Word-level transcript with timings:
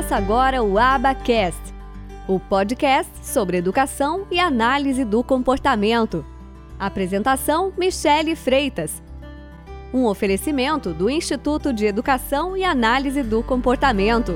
Começa 0.00 0.16
agora 0.16 0.62
o 0.62 0.78
Abacast, 0.78 1.60
o 2.26 2.40
podcast 2.40 3.12
sobre 3.22 3.58
educação 3.58 4.26
e 4.30 4.40
análise 4.40 5.04
do 5.04 5.22
comportamento. 5.22 6.24
Apresentação: 6.78 7.70
Michele 7.76 8.34
Freitas. 8.34 9.02
Um 9.92 10.06
oferecimento 10.06 10.94
do 10.94 11.10
Instituto 11.10 11.70
de 11.70 11.84
Educação 11.84 12.56
e 12.56 12.64
Análise 12.64 13.22
do 13.22 13.42
Comportamento. 13.42 14.32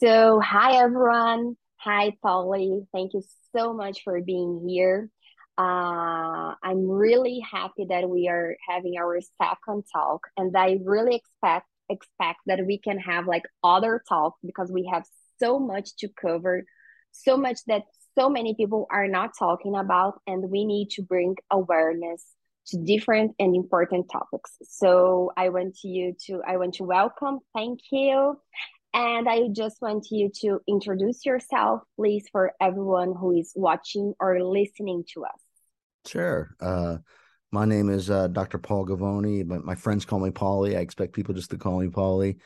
So, 0.00 0.40
hi 0.40 0.78
everyone. 0.78 1.58
Hi, 1.84 2.16
Polly. 2.22 2.86
Thank 2.90 3.12
you 3.12 3.20
so 3.54 3.74
much 3.74 4.02
for 4.02 4.18
being 4.24 4.66
here. 4.66 5.10
Uh, 5.56 6.54
I'm 6.64 6.88
really 6.88 7.40
happy 7.48 7.86
that 7.88 8.08
we 8.08 8.28
are 8.28 8.56
having 8.68 8.94
our 8.98 9.20
second 9.40 9.84
talk, 9.92 10.26
and 10.36 10.56
I 10.56 10.78
really 10.84 11.16
expect 11.16 11.66
expect 11.90 12.40
that 12.46 12.64
we 12.66 12.78
can 12.78 12.98
have 12.98 13.26
like 13.26 13.44
other 13.62 14.02
talks 14.08 14.40
because 14.44 14.72
we 14.72 14.90
have 14.92 15.04
so 15.38 15.58
much 15.60 15.94
to 15.98 16.08
cover, 16.20 16.64
so 17.12 17.36
much 17.36 17.58
that 17.66 17.82
so 18.18 18.28
many 18.28 18.54
people 18.54 18.86
are 18.90 19.06
not 19.06 19.30
talking 19.38 19.76
about, 19.76 20.20
and 20.26 20.50
we 20.50 20.64
need 20.64 20.90
to 20.90 21.02
bring 21.02 21.36
awareness 21.50 22.24
to 22.68 22.78
different 22.78 23.32
and 23.38 23.54
important 23.54 24.06
topics. 24.10 24.56
So 24.62 25.30
I 25.36 25.50
want 25.50 25.78
you 25.84 26.14
to 26.26 26.40
I 26.46 26.56
want 26.56 26.74
to 26.74 26.84
welcome, 26.84 27.38
thank 27.54 27.78
you, 27.92 28.40
and 28.92 29.28
I 29.28 29.48
just 29.52 29.76
want 29.80 30.06
you 30.10 30.30
to 30.40 30.60
introduce 30.66 31.24
yourself, 31.26 31.82
please, 31.96 32.26
for 32.32 32.52
everyone 32.60 33.14
who 33.14 33.32
is 33.38 33.52
watching 33.54 34.14
or 34.18 34.42
listening 34.42 35.04
to 35.14 35.24
us. 35.24 35.43
Sure. 36.06 36.54
Uh, 36.60 36.98
my 37.50 37.64
name 37.64 37.88
is 37.88 38.10
uh, 38.10 38.28
Dr. 38.28 38.58
Paul 38.58 38.86
Gavoni, 38.86 39.46
but 39.46 39.64
my 39.64 39.74
friends 39.74 40.04
call 40.04 40.18
me 40.20 40.30
Paulie. 40.30 40.76
I 40.76 40.80
expect 40.80 41.14
people 41.14 41.34
just 41.34 41.50
to 41.50 41.58
call 41.58 41.80
me 41.80 41.88
Paulie. 41.88 42.38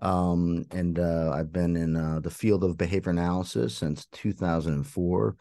Um, 0.00 0.64
and 0.70 0.98
uh, 0.98 1.30
I've 1.32 1.52
been 1.52 1.76
in 1.76 1.96
uh, 1.96 2.20
the 2.20 2.30
field 2.30 2.64
of 2.64 2.76
behavior 2.76 3.10
analysis 3.10 3.76
since 3.76 4.06
2004. 4.12 5.36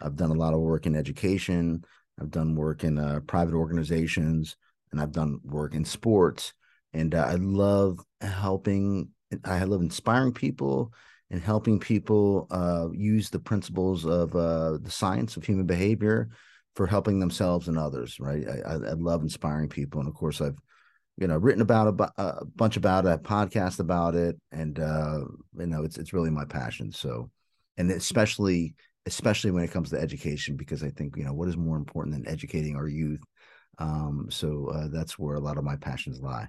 I've 0.00 0.16
done 0.16 0.30
a 0.30 0.34
lot 0.34 0.54
of 0.54 0.60
work 0.60 0.86
in 0.86 0.96
education. 0.96 1.84
I've 2.20 2.30
done 2.30 2.56
work 2.56 2.84
in 2.84 2.98
uh, 2.98 3.20
private 3.26 3.54
organizations, 3.54 4.56
and 4.90 5.00
I've 5.00 5.12
done 5.12 5.38
work 5.44 5.74
in 5.74 5.84
sports. 5.84 6.52
And 6.92 7.14
uh, 7.14 7.24
I 7.26 7.34
love 7.36 8.00
helping. 8.20 9.10
I 9.44 9.64
love 9.64 9.80
inspiring 9.80 10.32
people 10.32 10.92
and 11.30 11.40
helping 11.40 11.78
people 11.78 12.46
uh, 12.50 12.88
use 12.92 13.30
the 13.30 13.38
principles 13.38 14.04
of 14.04 14.34
uh, 14.36 14.76
the 14.82 14.90
science 14.90 15.36
of 15.36 15.44
human 15.44 15.64
behavior 15.64 16.28
for 16.74 16.86
helping 16.86 17.18
themselves 17.18 17.68
and 17.68 17.78
others. 17.78 18.18
Right. 18.18 18.46
I, 18.48 18.72
I 18.72 18.92
love 18.92 19.22
inspiring 19.22 19.68
people, 19.68 20.00
and 20.00 20.08
of 20.08 20.14
course, 20.14 20.40
I've 20.40 20.58
you 21.18 21.26
know 21.26 21.36
written 21.36 21.62
about 21.62 22.00
a, 22.00 22.22
a 22.22 22.44
bunch 22.44 22.76
about 22.76 23.06
it, 23.06 23.12
a 23.12 23.18
podcast 23.18 23.80
about 23.80 24.14
it, 24.14 24.36
and 24.50 24.78
uh, 24.78 25.20
you 25.58 25.66
know 25.66 25.84
it's 25.84 25.98
it's 25.98 26.12
really 26.12 26.30
my 26.30 26.44
passion. 26.44 26.92
So, 26.92 27.30
and 27.76 27.90
especially 27.90 28.74
especially 29.06 29.50
when 29.50 29.64
it 29.64 29.72
comes 29.72 29.90
to 29.90 30.00
education, 30.00 30.56
because 30.56 30.82
I 30.82 30.90
think 30.90 31.16
you 31.16 31.24
know 31.24 31.34
what 31.34 31.48
is 31.48 31.56
more 31.56 31.76
important 31.76 32.14
than 32.14 32.32
educating 32.32 32.76
our 32.76 32.88
youth. 32.88 33.22
Um, 33.78 34.28
so 34.30 34.68
uh, 34.68 34.88
that's 34.88 35.18
where 35.18 35.36
a 35.36 35.40
lot 35.40 35.58
of 35.58 35.64
my 35.64 35.76
passions 35.76 36.20
lie. 36.20 36.48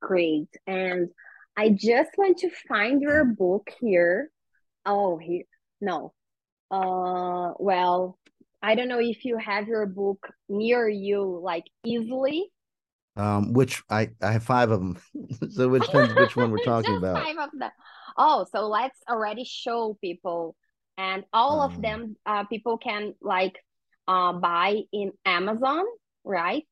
Great, 0.00 0.48
and 0.66 1.08
I 1.56 1.70
just 1.70 2.10
want 2.16 2.38
to 2.38 2.50
find 2.68 3.00
your 3.00 3.24
book 3.24 3.70
here. 3.80 4.30
Oh, 4.86 5.18
here 5.18 5.44
no. 5.80 6.12
Uh, 6.70 7.52
well, 7.58 8.18
I 8.64 8.74
don't 8.74 8.88
know 8.88 8.98
if 8.98 9.26
you 9.26 9.36
have 9.36 9.68
your 9.68 9.84
book 9.84 10.26
near 10.48 10.88
you, 10.88 11.38
like 11.42 11.64
easily. 11.84 12.50
Um, 13.14 13.52
which 13.52 13.82
I 13.90 14.08
I 14.22 14.32
have 14.32 14.42
five 14.42 14.70
of 14.70 14.80
them, 14.80 14.98
so 15.50 15.68
which 15.68 15.84
depends 15.84 16.14
which 16.14 16.34
one 16.34 16.50
we're 16.50 16.58
talking 16.64 16.96
about. 16.96 17.22
Five 17.22 17.36
of 17.38 17.50
them. 17.58 17.70
Oh, 18.16 18.46
so 18.50 18.66
let's 18.66 18.98
already 19.08 19.44
show 19.44 19.98
people, 20.00 20.56
and 20.96 21.24
all 21.30 21.60
um, 21.60 21.72
of 21.72 21.82
them, 21.82 22.16
uh, 22.24 22.44
people 22.44 22.78
can 22.78 23.14
like, 23.20 23.54
uh, 24.08 24.32
buy 24.32 24.80
in 24.92 25.12
Amazon, 25.26 25.84
right? 26.24 26.64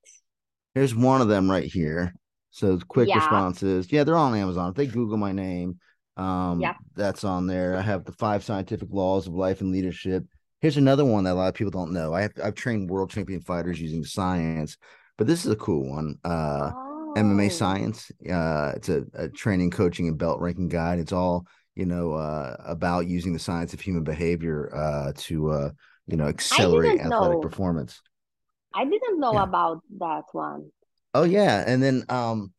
Here's 0.74 0.94
one 0.94 1.20
of 1.20 1.28
them 1.28 1.50
right 1.50 1.70
here. 1.70 2.14
So 2.53 2.78
quick 2.88 3.10
yeah. 3.10 3.19
responses. 3.19 3.92
Yeah, 3.92 4.04
they're 4.04 4.16
on 4.16 4.34
Amazon. 4.34 4.70
If 4.70 4.76
they 4.76 4.86
Google 4.86 5.19
my 5.19 5.32
name, 5.32 5.78
um, 6.16 6.60
yeah. 6.60 6.74
that's 6.94 7.22
on 7.22 7.47
there. 7.47 7.76
I 7.76 7.82
have 7.82 8.06
the 8.06 8.12
five 8.12 8.44
scientific 8.44 8.88
laws 8.91 9.26
of 9.26 9.34
life 9.34 9.60
and 9.60 9.70
leadership 9.70 10.24
Here's 10.62 10.76
another 10.76 11.04
one 11.04 11.24
that 11.24 11.32
a 11.32 11.34
lot 11.34 11.48
of 11.48 11.54
people 11.54 11.72
don't 11.72 11.92
know. 11.92 12.14
I 12.14 12.22
have 12.22 12.32
I've 12.42 12.54
trained 12.54 12.88
world 12.88 13.10
champion 13.10 13.40
fighters 13.40 13.80
using 13.80 14.04
science, 14.04 14.76
but 15.18 15.26
this 15.26 15.44
is 15.44 15.50
a 15.50 15.56
cool 15.56 15.90
one. 15.90 16.18
Uh, 16.24 16.70
oh. 16.72 17.14
MMA 17.16 17.50
science. 17.50 18.12
Uh, 18.30 18.72
it's 18.76 18.88
a, 18.88 19.04
a, 19.14 19.28
training, 19.28 19.72
coaching, 19.72 20.06
and 20.06 20.16
belt 20.16 20.40
ranking 20.40 20.68
guide. 20.68 21.00
It's 21.00 21.12
all 21.12 21.46
you 21.74 21.84
know 21.84 22.12
uh, 22.12 22.56
about 22.64 23.08
using 23.08 23.32
the 23.32 23.40
science 23.40 23.74
of 23.74 23.80
human 23.80 24.04
behavior 24.04 24.72
uh, 24.72 25.12
to 25.16 25.50
uh, 25.50 25.70
you 26.06 26.16
know 26.16 26.28
accelerate 26.28 27.00
athletic 27.00 27.38
know. 27.38 27.40
performance. 27.40 28.00
I 28.72 28.84
didn't 28.84 29.18
know 29.18 29.32
yeah. 29.32 29.42
about 29.42 29.80
that 29.98 30.22
one. 30.30 30.70
Oh 31.12 31.24
yeah, 31.24 31.64
and 31.66 31.82
then 31.82 32.04
um, 32.08 32.52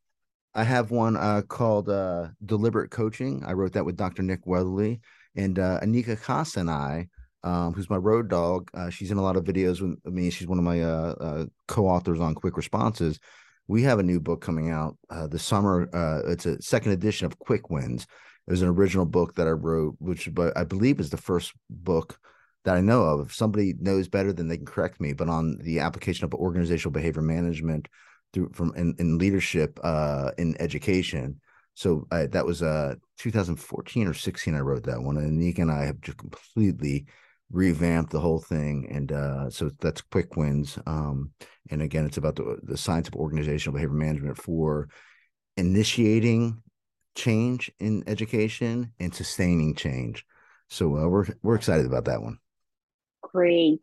I 0.53 0.65
have 0.65 0.91
one 0.91 1.15
uh, 1.15 1.41
called 1.47 1.87
uh, 1.87 2.27
Deliberate 2.45 2.91
Coaching. 2.91 3.45
I 3.45 3.53
wrote 3.53 3.71
that 3.73 3.85
with 3.85 3.95
Dr. 3.95 4.23
Nick 4.23 4.45
Weatherly 4.45 4.99
and 5.35 5.57
uh, 5.57 5.79
Anika 5.81 6.21
Costa 6.21 6.59
and 6.59 6.69
I 6.69 7.07
um, 7.43 7.73
who's 7.73 7.89
my 7.89 7.97
road 7.97 8.29
dog. 8.29 8.69
Uh, 8.73 8.89
she's 8.89 9.11
in 9.11 9.17
a 9.17 9.21
lot 9.21 9.35
of 9.35 9.43
videos 9.43 9.81
with 9.81 9.97
me. 10.05 10.29
She's 10.29 10.47
one 10.47 10.57
of 10.57 10.63
my 10.63 10.81
uh, 10.81 11.15
uh, 11.19 11.45
co-authors 11.67 12.19
on 12.19 12.35
Quick 12.35 12.57
Responses. 12.57 13.19
We 13.67 13.83
have 13.83 13.99
a 13.99 14.03
new 14.03 14.19
book 14.19 14.41
coming 14.41 14.69
out 14.69 14.97
uh, 15.09 15.27
this 15.27 15.43
summer. 15.43 15.89
Uh, 15.93 16.31
it's 16.31 16.45
a 16.45 16.61
second 16.61 16.93
edition 16.93 17.25
of 17.25 17.39
Quick 17.39 17.69
Wins. 17.69 18.03
It 18.47 18.51
was 18.51 18.61
an 18.61 18.69
original 18.69 19.05
book 19.05 19.35
that 19.35 19.47
I 19.47 19.51
wrote, 19.51 19.95
which 19.99 20.29
I 20.55 20.63
believe 20.63 20.99
is 20.99 21.09
the 21.09 21.17
first 21.17 21.53
book 21.69 22.17
that 22.65 22.75
I 22.75 22.81
know 22.81 23.03
of. 23.03 23.27
If 23.27 23.33
somebody 23.33 23.73
knows 23.79 24.07
better, 24.07 24.33
then 24.33 24.47
they 24.47 24.57
can 24.57 24.65
correct 24.65 24.99
me. 24.99 25.13
But 25.13 25.29
on 25.29 25.57
the 25.59 25.79
application 25.79 26.25
of 26.25 26.33
organizational 26.33 26.91
behavior 26.91 27.21
management 27.21 27.87
through 28.33 28.51
from 28.53 28.73
in, 28.75 28.95
in 28.99 29.17
leadership 29.17 29.79
uh, 29.83 30.31
in 30.37 30.59
education. 30.59 31.39
So 31.75 32.05
that 32.11 32.45
was 32.45 32.61
uh 32.61 32.95
2014 33.17 34.07
or 34.07 34.13
16. 34.13 34.53
I 34.53 34.59
wrote 34.59 34.83
that 34.83 35.01
one, 35.01 35.17
and 35.17 35.39
Nick 35.39 35.57
and 35.57 35.71
I 35.71 35.85
have 35.85 35.99
just 36.01 36.17
completely 36.17 37.05
revamp 37.53 38.09
the 38.09 38.19
whole 38.19 38.39
thing 38.39 38.87
and 38.91 39.11
uh, 39.11 39.49
so 39.49 39.69
that's 39.79 40.01
quick 40.01 40.35
wins 40.35 40.77
um, 40.85 41.31
and 41.69 41.81
again 41.81 42.05
it's 42.05 42.17
about 42.17 42.35
the, 42.35 42.57
the 42.63 42.77
science 42.77 43.07
of 43.07 43.15
organizational 43.15 43.73
behavior 43.73 43.95
management 43.95 44.37
for 44.37 44.89
initiating 45.57 46.61
change 47.15 47.71
in 47.79 48.03
education 48.07 48.91
and 48.99 49.13
sustaining 49.13 49.75
change. 49.75 50.25
So 50.69 50.97
uh, 50.97 51.07
we're 51.07 51.25
we're 51.41 51.55
excited 51.55 51.85
about 51.85 52.05
that 52.05 52.21
one. 52.21 52.39
Great. 53.21 53.79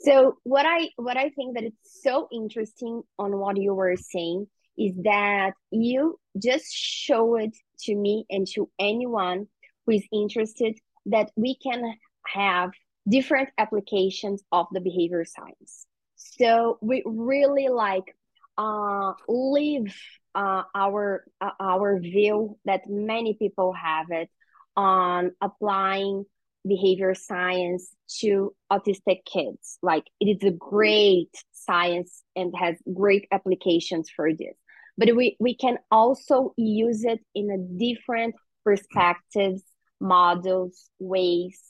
So 0.00 0.36
what 0.44 0.64
i 0.64 0.90
what 0.94 1.16
i 1.16 1.28
think 1.30 1.56
that 1.56 1.64
it's 1.64 2.02
so 2.02 2.28
interesting 2.30 3.02
on 3.18 3.36
what 3.36 3.56
you 3.56 3.74
were 3.74 3.96
saying 3.96 4.46
is 4.76 4.92
that 5.02 5.54
you 5.72 6.20
just 6.40 6.72
show 6.72 7.34
it 7.34 7.56
to 7.80 7.96
me 7.96 8.24
and 8.30 8.46
to 8.54 8.70
anyone 8.78 9.48
who 9.84 9.94
is 9.94 10.04
interested 10.12 10.78
that 11.06 11.32
we 11.34 11.56
can 11.56 11.82
have 12.26 12.70
different 13.08 13.48
applications 13.58 14.42
of 14.52 14.66
the 14.72 14.80
behavior 14.80 15.24
science. 15.24 15.86
So 16.16 16.78
we 16.80 17.02
really 17.06 17.68
like 17.68 18.14
uh, 18.56 19.12
leave 19.28 19.96
uh, 20.34 20.62
our 20.74 21.24
uh, 21.40 21.50
our 21.60 21.98
view 22.00 22.58
that 22.64 22.82
many 22.88 23.34
people 23.34 23.72
have 23.72 24.06
it 24.10 24.28
on 24.76 25.32
applying 25.40 26.24
behavior 26.66 27.14
science 27.14 27.94
to 28.20 28.54
autistic 28.70 29.24
kids. 29.24 29.78
Like 29.82 30.04
it 30.20 30.26
is 30.26 30.46
a 30.46 30.52
great 30.52 31.30
science 31.52 32.22
and 32.36 32.52
has 32.58 32.76
great 32.92 33.26
applications 33.32 34.10
for 34.14 34.32
this. 34.32 34.56
But 34.96 35.14
we, 35.14 35.36
we 35.38 35.54
can 35.54 35.78
also 35.90 36.52
use 36.56 37.04
it 37.04 37.20
in 37.34 37.50
a 37.50 37.58
different 37.78 38.34
perspectives, 38.64 39.62
models, 40.00 40.90
ways 40.98 41.60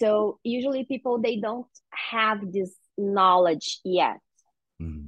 so 0.00 0.38
usually 0.42 0.84
people 0.84 1.20
they 1.20 1.36
don't 1.36 1.66
have 1.90 2.52
this 2.52 2.74
knowledge 2.96 3.80
yet. 3.84 4.18
Mm-hmm. 4.80 5.06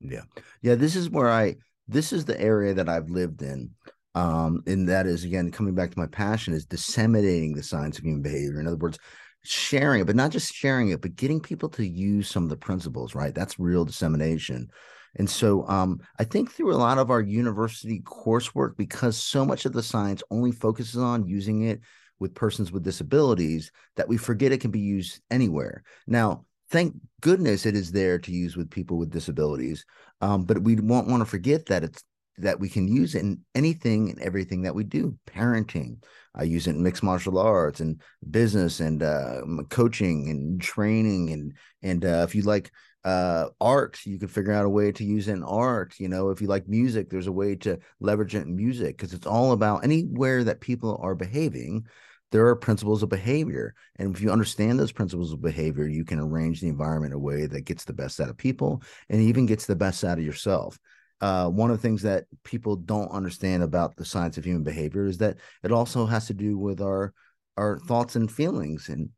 yeah. 0.00 0.22
Yeah 0.60 0.74
this 0.74 0.94
is 0.94 1.08
where 1.08 1.30
i 1.30 1.56
this 1.88 2.12
is 2.12 2.26
the 2.26 2.38
area 2.38 2.74
that 2.74 2.88
i've 2.88 3.08
lived 3.08 3.42
in. 3.42 3.70
Um 4.14 4.62
and 4.66 4.88
that 4.88 5.06
is 5.06 5.24
again 5.24 5.50
coming 5.50 5.74
back 5.74 5.90
to 5.90 5.98
my 5.98 6.06
passion 6.06 6.52
is 6.52 6.66
disseminating 6.66 7.54
the 7.54 7.62
science 7.62 7.98
of 7.98 8.04
human 8.04 8.22
behavior. 8.22 8.60
In 8.60 8.66
other 8.66 8.76
words 8.76 8.98
sharing 9.44 10.02
it 10.02 10.06
but 10.06 10.16
not 10.16 10.32
just 10.32 10.52
sharing 10.52 10.90
it 10.90 11.00
but 11.00 11.16
getting 11.16 11.40
people 11.40 11.68
to 11.70 11.86
use 11.86 12.28
some 12.28 12.42
of 12.42 12.50
the 12.50 12.56
principles 12.56 13.14
right? 13.14 13.34
That's 13.34 13.58
real 13.58 13.84
dissemination. 13.84 14.68
And 15.16 15.28
so 15.28 15.66
um, 15.68 16.00
I 16.18 16.24
think 16.24 16.52
through 16.52 16.74
a 16.74 16.76
lot 16.76 16.98
of 16.98 17.10
our 17.10 17.22
university 17.22 18.00
coursework, 18.00 18.76
because 18.76 19.16
so 19.16 19.44
much 19.44 19.64
of 19.64 19.72
the 19.72 19.82
science 19.82 20.22
only 20.30 20.52
focuses 20.52 21.00
on 21.00 21.26
using 21.26 21.62
it 21.62 21.80
with 22.20 22.34
persons 22.34 22.72
with 22.72 22.84
disabilities 22.84 23.70
that 23.96 24.08
we 24.08 24.16
forget 24.16 24.52
it 24.52 24.60
can 24.60 24.70
be 24.70 24.80
used 24.80 25.20
anywhere. 25.30 25.82
Now, 26.06 26.44
thank 26.70 26.94
goodness 27.20 27.66
it 27.66 27.74
is 27.74 27.92
there 27.92 28.18
to 28.18 28.32
use 28.32 28.56
with 28.56 28.70
people 28.70 28.98
with 28.98 29.10
disabilities. 29.10 29.84
Um, 30.20 30.44
but 30.44 30.62
we 30.62 30.76
won't 30.76 31.08
want 31.08 31.20
to 31.20 31.26
forget 31.26 31.66
that 31.66 31.84
it's 31.84 32.02
that 32.40 32.60
we 32.60 32.68
can 32.68 32.86
use 32.86 33.16
it 33.16 33.22
in 33.22 33.40
anything 33.54 34.10
and 34.10 34.20
everything 34.20 34.62
that 34.62 34.74
we 34.74 34.84
do. 34.84 35.16
Parenting, 35.26 35.96
I 36.34 36.44
use 36.44 36.68
it 36.68 36.76
in 36.76 36.82
mixed 36.82 37.02
martial 37.02 37.38
arts 37.38 37.80
and 37.80 38.00
business 38.30 38.78
and 38.80 39.02
uh, 39.02 39.40
coaching 39.70 40.28
and 40.30 40.60
training 40.60 41.30
and 41.30 41.52
and 41.82 42.04
uh, 42.04 42.24
if 42.28 42.34
you 42.34 42.42
like 42.42 42.70
uh, 43.04 43.48
art, 43.60 43.98
you 44.04 44.18
can 44.18 44.28
figure 44.28 44.52
out 44.52 44.64
a 44.64 44.68
way 44.68 44.92
to 44.92 45.04
use 45.04 45.28
it 45.28 45.32
in 45.32 45.42
art. 45.42 45.94
You 45.98 46.08
know, 46.08 46.30
if 46.30 46.40
you 46.40 46.48
like 46.48 46.68
music, 46.68 47.08
there's 47.08 47.26
a 47.26 47.32
way 47.32 47.54
to 47.56 47.78
leverage 48.00 48.34
it 48.34 48.46
in 48.46 48.56
music 48.56 48.96
because 48.96 49.14
it's 49.14 49.26
all 49.26 49.52
about 49.52 49.84
anywhere 49.84 50.44
that 50.44 50.60
people 50.60 50.98
are 51.02 51.14
behaving. 51.14 51.86
There 52.30 52.46
are 52.46 52.56
principles 52.56 53.02
of 53.02 53.08
behavior. 53.08 53.74
And 53.96 54.14
if 54.14 54.20
you 54.20 54.30
understand 54.30 54.78
those 54.78 54.92
principles 54.92 55.32
of 55.32 55.40
behavior, 55.40 55.86
you 55.86 56.04
can 56.04 56.18
arrange 56.18 56.60
the 56.60 56.68
environment 56.68 57.12
in 57.12 57.16
a 57.16 57.20
way 57.20 57.46
that 57.46 57.62
gets 57.62 57.84
the 57.84 57.94
best 57.94 58.20
out 58.20 58.28
of 58.28 58.36
people 58.36 58.82
and 59.08 59.20
even 59.20 59.46
gets 59.46 59.66
the 59.66 59.76
best 59.76 60.04
out 60.04 60.18
of 60.18 60.24
yourself 60.24 60.78
uh, 61.20 61.48
one 61.48 61.70
of 61.70 61.76
the 61.76 61.82
things 61.82 62.02
that 62.02 62.24
people 62.44 62.76
don't 62.76 63.10
understand 63.10 63.62
about 63.62 63.96
the 63.96 64.04
science 64.04 64.38
of 64.38 64.44
human 64.44 64.62
behavior 64.62 65.06
is 65.06 65.18
that 65.18 65.36
it 65.62 65.72
also 65.72 66.06
has 66.06 66.26
to 66.26 66.34
do 66.34 66.56
with 66.56 66.80
our 66.80 67.12
our 67.56 67.78
thoughts 67.80 68.14
and 68.14 68.30
feelings 68.30 68.88
and 68.88 69.08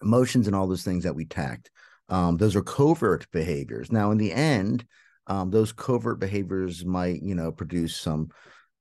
emotions 0.00 0.46
and 0.46 0.56
all 0.56 0.66
those 0.66 0.84
things 0.84 1.04
that 1.04 1.14
we 1.14 1.26
tact. 1.26 1.70
Um, 2.08 2.36
those 2.36 2.56
are 2.56 2.62
covert 2.62 3.26
behaviors. 3.32 3.92
Now, 3.92 4.10
in 4.10 4.18
the 4.18 4.32
end, 4.32 4.86
um, 5.26 5.50
those 5.50 5.72
covert 5.72 6.20
behaviors 6.20 6.84
might, 6.84 7.22
you 7.22 7.34
know, 7.34 7.52
produce 7.52 7.96
some 7.96 8.30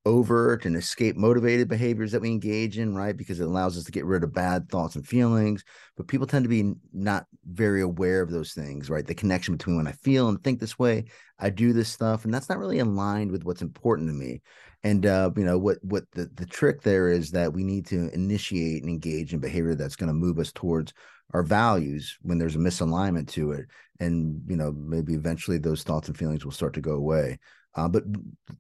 overt 0.07 0.65
and 0.65 0.77
escape 0.77 1.17
motivated 1.17 1.67
behaviors 1.67 2.13
that 2.13 2.21
we 2.21 2.29
engage 2.29 2.77
in, 2.79 2.95
right? 2.95 3.17
Because 3.17 3.41
it 3.41 3.47
allows 3.47 3.77
us 3.77 3.83
to 3.83 3.91
get 3.91 4.05
rid 4.05 4.23
of 4.23 4.33
bad 4.33 4.69
thoughts 4.69 4.95
and 4.95 5.05
feelings. 5.05 5.63
But 5.97 6.07
people 6.07 6.25
tend 6.25 6.45
to 6.45 6.49
be 6.49 6.71
not 6.93 7.25
very 7.45 7.81
aware 7.81 8.21
of 8.21 8.31
those 8.31 8.53
things, 8.53 8.89
right? 8.89 9.05
The 9.05 9.13
connection 9.13 9.57
between 9.57 9.75
when 9.75 9.87
I 9.87 9.91
feel 9.91 10.29
and 10.29 10.41
think 10.41 10.59
this 10.59 10.79
way, 10.79 11.05
I 11.37 11.49
do 11.49 11.73
this 11.73 11.89
stuff, 11.89 12.23
and 12.23 12.33
that's 12.33 12.47
not 12.47 12.57
really 12.57 12.79
aligned 12.79 13.31
with 13.31 13.43
what's 13.43 13.61
important 13.61 14.07
to 14.07 14.13
me. 14.13 14.41
And 14.83 15.05
uh, 15.05 15.31
you 15.35 15.43
know 15.43 15.57
what? 15.57 15.77
What 15.81 16.05
the 16.13 16.29
the 16.35 16.45
trick 16.45 16.81
there 16.81 17.09
is 17.09 17.31
that 17.31 17.51
we 17.51 17.63
need 17.63 17.85
to 17.87 18.09
initiate 18.13 18.83
and 18.83 18.89
engage 18.89 19.33
in 19.33 19.39
behavior 19.39 19.75
that's 19.75 19.95
going 19.97 20.07
to 20.07 20.13
move 20.13 20.39
us 20.39 20.51
towards 20.53 20.93
our 21.33 21.43
values 21.43 22.17
when 22.21 22.37
there's 22.37 22.55
a 22.55 22.59
misalignment 22.59 23.27
to 23.29 23.51
it, 23.51 23.65
and 23.99 24.41
you 24.47 24.55
know 24.55 24.71
maybe 24.71 25.13
eventually 25.13 25.57
those 25.57 25.83
thoughts 25.83 26.07
and 26.07 26.17
feelings 26.17 26.45
will 26.45 26.51
start 26.51 26.73
to 26.73 26.81
go 26.81 26.93
away. 26.93 27.37
Uh, 27.75 27.87
but 27.87 28.03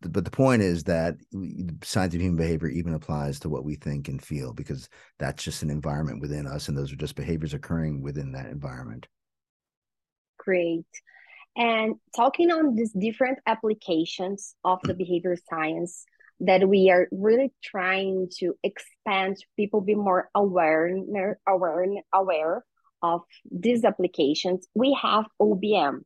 but 0.01 0.25
the 0.25 0.31
point 0.31 0.61
is 0.61 0.83
that 0.83 1.15
science 1.83 2.13
of 2.13 2.21
human 2.21 2.37
behavior 2.37 2.67
even 2.67 2.93
applies 2.93 3.39
to 3.39 3.49
what 3.49 3.63
we 3.63 3.75
think 3.75 4.09
and 4.09 4.23
feel 4.23 4.53
because 4.53 4.89
that's 5.17 5.43
just 5.43 5.63
an 5.63 5.69
environment 5.69 6.21
within 6.21 6.45
us, 6.45 6.67
and 6.67 6.77
those 6.77 6.91
are 6.91 6.97
just 6.97 7.15
behaviors 7.15 7.53
occurring 7.53 8.01
within 8.01 8.31
that 8.31 8.47
environment. 8.47 9.07
Great. 10.37 10.85
And 11.57 11.95
talking 12.15 12.51
on 12.51 12.75
these 12.75 12.91
different 12.91 13.39
applications 13.47 14.53
of 14.63 14.79
the 14.83 14.93
behavior 14.93 15.35
science 15.49 16.05
that 16.39 16.67
we 16.67 16.89
are 16.89 17.07
really 17.11 17.51
trying 17.63 18.29
to 18.39 18.55
expand, 18.63 19.37
people 19.55 19.81
be 19.81 19.95
more 19.95 20.29
aware, 20.35 20.95
aware, 21.47 21.85
aware 22.13 22.63
of 23.01 23.21
these 23.51 23.83
applications. 23.83 24.67
We 24.75 24.97
have 25.01 25.25
OBM, 25.41 26.01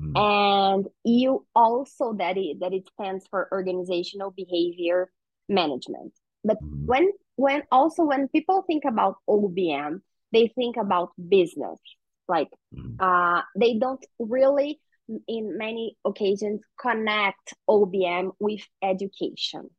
Mm. 0.00 0.18
And 0.18 0.86
you 1.04 1.46
also 1.54 2.14
that 2.14 2.36
it 2.36 2.60
that 2.60 2.72
it 2.72 2.88
stands 2.94 3.24
for 3.30 3.48
organizational 3.52 4.32
behavior 4.32 5.10
management. 5.48 6.12
But 6.42 6.58
mm. 6.62 6.86
when 6.86 7.12
when 7.36 7.62
also 7.70 8.04
when 8.04 8.28
people 8.28 8.62
think 8.66 8.84
about 8.84 9.16
OBM, 9.28 10.00
they 10.32 10.48
think 10.48 10.76
about 10.76 11.12
business. 11.16 11.78
Like 12.26 12.48
mm. 12.74 12.96
uh, 12.98 13.42
they 13.56 13.78
don't 13.78 14.04
really 14.18 14.80
in 15.28 15.58
many 15.58 15.96
occasions 16.04 16.62
connect 16.80 17.54
OBM 17.68 18.30
with 18.38 18.62
education. 18.82 19.70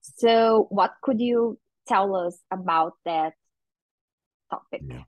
So 0.00 0.66
what 0.70 0.92
could 1.02 1.20
you 1.20 1.58
tell 1.86 2.14
us 2.14 2.38
about 2.50 2.94
that 3.04 3.34
topic? 4.50 4.82
Yeah, 4.86 5.02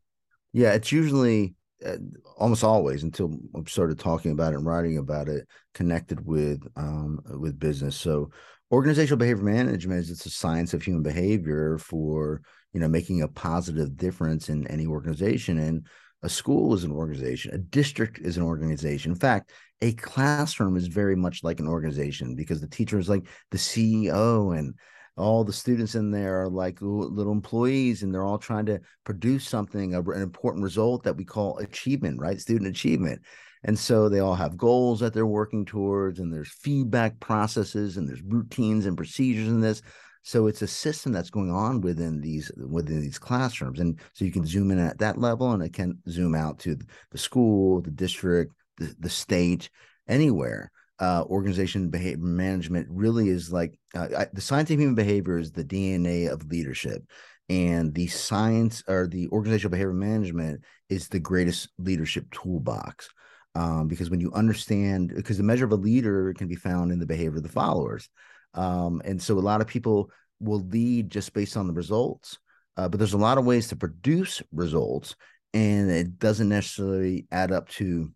yeah 0.53 0.73
it's 0.73 0.93
usually 0.93 1.55
uh, 1.85 1.97
almost 2.37 2.65
always 2.65 3.03
until 3.03 3.39
I 3.55 3.61
started 3.69 3.99
talking 3.99 4.33
about 4.33 4.53
it 4.53 4.57
and 4.57 4.67
writing 4.67 4.99
about 4.99 5.29
it 5.29 5.47
connected 5.75 6.25
with 6.27 6.67
um, 6.77 7.21
with 7.39 7.59
business. 7.59 7.97
So 7.97 8.31
organizational 8.71 9.19
behavior 9.19 9.45
management 9.45 10.01
is 10.01 10.11
it's 10.11 10.27
a 10.27 10.31
science 10.31 10.75
of 10.75 10.83
human 10.83 11.03
behavior 11.03 11.79
for 11.79 12.43
you 12.73 12.81
know 12.81 12.89
making 12.89 13.23
a 13.23 13.29
positive 13.29 13.97
difference 13.97 14.49
in 14.49 14.67
any 14.67 14.87
organization 14.87 15.59
and 15.59 15.87
a 16.23 16.29
school 16.29 16.75
is 16.75 16.85
an 16.85 16.93
organization 16.93 17.55
a 17.55 17.59
district 17.59 18.19
is 18.19 18.37
an 18.37 18.43
organization. 18.43 19.13
In 19.13 19.19
fact 19.19 19.53
a 19.81 19.93
classroom 19.93 20.77
is 20.77 20.89
very 20.89 21.15
much 21.15 21.45
like 21.45 21.61
an 21.61 21.69
organization 21.69 22.35
because 22.35 22.61
the 22.61 22.69
teacher 22.69 22.99
is 22.99 23.09
like 23.09 23.27
the 23.51 23.59
ceo 23.59 24.59
and 24.59 24.75
all 25.17 25.45
the 25.45 25.53
students 25.53 25.95
in 25.97 26.11
there 26.11 26.43
are 26.43 26.49
like 26.49 26.79
little 26.81 27.33
employees 27.33 28.03
and 28.03 28.15
they're 28.15 28.25
all 28.25 28.39
trying 28.39 28.67
to 28.67 28.81
produce 29.05 29.47
something 29.47 29.95
an 29.95 30.23
important 30.23 30.63
result 30.63 31.03
that 31.03 31.17
we 31.17 31.25
call 31.25 31.59
achievement 31.59 32.21
right? 32.21 32.41
Student 32.41 32.71
achievement. 32.71 33.21
And 33.65 33.77
so 33.77 34.09
they 34.09 34.21
all 34.21 34.37
have 34.37 34.57
goals 34.57 35.01
that 35.01 35.13
they're 35.13 35.27
working 35.27 35.65
towards 35.65 36.21
and 36.21 36.33
there's 36.33 36.53
feedback 36.53 37.19
processes 37.19 37.97
and 37.97 38.09
there's 38.09 38.23
routines 38.23 38.87
and 38.87 38.97
procedures 38.97 39.49
in 39.49 39.61
this 39.61 39.83
so 40.23 40.47
it's 40.47 40.63
a 40.63 40.67
system 40.67 41.13
that's 41.13 41.31
going 41.31 41.51
on 41.51 41.81
within 41.81 42.21
these 42.21 42.51
within 42.57 43.01
these 43.01 43.19
classrooms 43.19 43.81
and 43.81 43.99
so 44.13 44.25
you 44.25 44.33
can 44.33 44.47
zoom 44.47 44.71
in 44.71 44.79
at 44.79 44.99
that 44.99 45.19
level 45.19 45.53
and 45.53 45.63
it 45.63 45.73
can 45.73 45.99
zoom 46.09 46.35
out 46.35 46.59
to 46.59 46.77
the 47.11 47.19
school 47.19 47.81
the 47.81 47.91
district 47.91 48.53
the, 48.77 48.95
the 49.01 49.11
state 49.11 49.71
anywhere 50.09 50.71
uh, 51.01 51.25
organization 51.29 51.91
behavior 51.91 52.19
management 52.19 52.87
really 52.91 53.29
is 53.29 53.53
like 53.53 53.79
uh, 53.95 54.09
I, 54.17 54.27
the 54.33 54.41
science 54.41 54.71
of 54.71 54.79
human 54.79 54.95
behavior 54.95 55.39
is 55.39 55.53
the 55.53 55.65
DNA 55.65 56.29
of 56.29 56.47
leadership, 56.47 57.03
and 57.49 57.95
the 57.95 58.09
science 58.09 58.83
or 58.89 59.07
the 59.07 59.29
organizational 59.29 59.71
behavior 59.71 59.93
management 59.93 60.63
is 60.89 61.09
the 61.09 61.21
greatest 61.21 61.69
leadership 61.79 62.27
toolbox. 62.31 63.09
Um, 63.55 63.89
because 63.89 64.11
when 64.11 64.21
you 64.21 64.33
understand, 64.33 65.13
because 65.15 65.37
the 65.37 65.43
measure 65.43 65.65
of 65.65 65.73
a 65.73 65.77
leader 65.77 66.33
can 66.35 66.49
be 66.49 66.55
found 66.55 66.93
in 66.93 66.99
the 66.99 67.07
behavior 67.07 67.39
of 67.39 67.43
the 67.43 67.49
followers, 67.49 68.09
um, 68.55 69.03
and 69.05 69.21
so 69.21 69.39
a 69.39 69.41
lot 69.41 69.61
of 69.61 69.67
people 69.67 70.11
will 70.41 70.61
lead 70.61 71.11
just 71.11 71.33
based 71.33 71.57
on 71.57 71.67
the 71.67 71.73
results. 71.73 72.39
Uh, 72.77 72.89
but 72.89 72.99
there's 72.99 73.13
a 73.13 73.19
lot 73.19 73.39
of 73.39 73.45
ways 73.45 73.69
to 73.69 73.77
produce 73.77 74.41
results, 74.53 75.17
and 75.53 75.91
it 75.91 76.19
doesn't 76.19 76.49
necessarily 76.49 77.27
add 77.33 77.51
up 77.51 77.69
to 77.69 78.13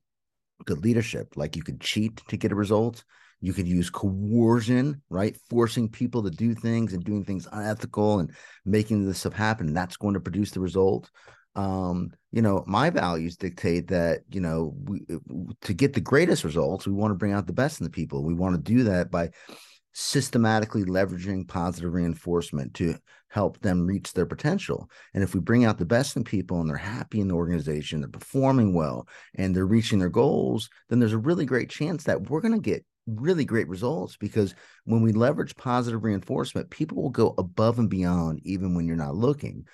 good 0.64 0.84
leadership. 0.84 1.36
Like 1.36 1.56
you 1.56 1.62
could 1.62 1.80
cheat 1.80 2.22
to 2.28 2.36
get 2.36 2.52
a 2.52 2.56
result. 2.56 3.02
You 3.40 3.52
could 3.52 3.66
use 3.66 3.90
coercion, 3.90 5.02
right? 5.10 5.36
Forcing 5.50 5.88
people 5.88 6.22
to 6.22 6.30
do 6.30 6.54
things 6.54 6.92
and 6.92 7.02
doing 7.02 7.24
things 7.24 7.48
unethical 7.50 8.20
and 8.20 8.30
making 8.64 9.04
this 9.04 9.18
stuff 9.18 9.32
happen. 9.32 9.74
that's 9.74 9.96
going 9.96 10.14
to 10.14 10.20
produce 10.20 10.52
the 10.52 10.60
result. 10.60 11.10
Um, 11.56 12.12
you 12.30 12.40
know, 12.40 12.62
my 12.68 12.88
values 12.90 13.36
dictate 13.36 13.88
that, 13.88 14.20
you 14.30 14.40
know, 14.40 14.74
we, 14.84 15.04
to 15.62 15.74
get 15.74 15.92
the 15.92 16.00
greatest 16.00 16.44
results, 16.44 16.86
we 16.86 16.92
want 16.92 17.10
to 17.10 17.16
bring 17.16 17.32
out 17.32 17.48
the 17.48 17.52
best 17.52 17.80
in 17.80 17.84
the 17.84 17.90
people. 17.90 18.22
We 18.22 18.32
want 18.32 18.54
to 18.54 18.62
do 18.62 18.84
that 18.84 19.10
by 19.10 19.30
systematically 19.92 20.84
leveraging 20.84 21.46
positive 21.46 21.92
reinforcement 21.92 22.74
to 22.74 22.96
help 23.28 23.58
them 23.60 23.86
reach 23.86 24.12
their 24.12 24.26
potential. 24.26 24.90
And 25.14 25.22
if 25.22 25.34
we 25.34 25.40
bring 25.40 25.64
out 25.64 25.78
the 25.78 25.84
best 25.84 26.16
in 26.16 26.24
people 26.24 26.60
and 26.60 26.68
they're 26.68 26.76
happy 26.76 27.20
in 27.20 27.28
the 27.28 27.34
organization, 27.34 28.00
they're 28.00 28.08
performing 28.08 28.74
well, 28.74 29.08
and 29.34 29.54
they're 29.54 29.66
reaching 29.66 29.98
their 29.98 30.08
goals, 30.08 30.68
then 30.88 30.98
there's 30.98 31.12
a 31.12 31.18
really 31.18 31.46
great 31.46 31.70
chance 31.70 32.04
that 32.04 32.28
we're 32.28 32.40
going 32.40 32.54
to 32.54 32.60
get 32.60 32.84
really 33.06 33.44
great 33.44 33.68
results 33.68 34.16
because 34.16 34.54
when 34.84 35.02
we 35.02 35.12
leverage 35.12 35.56
positive 35.56 36.04
reinforcement, 36.04 36.70
people 36.70 37.02
will 37.02 37.10
go 37.10 37.34
above 37.38 37.78
and 37.78 37.90
beyond 37.90 38.40
even 38.44 38.74
when 38.74 38.86
you're 38.86 38.96
not 38.96 39.16
looking 39.16 39.66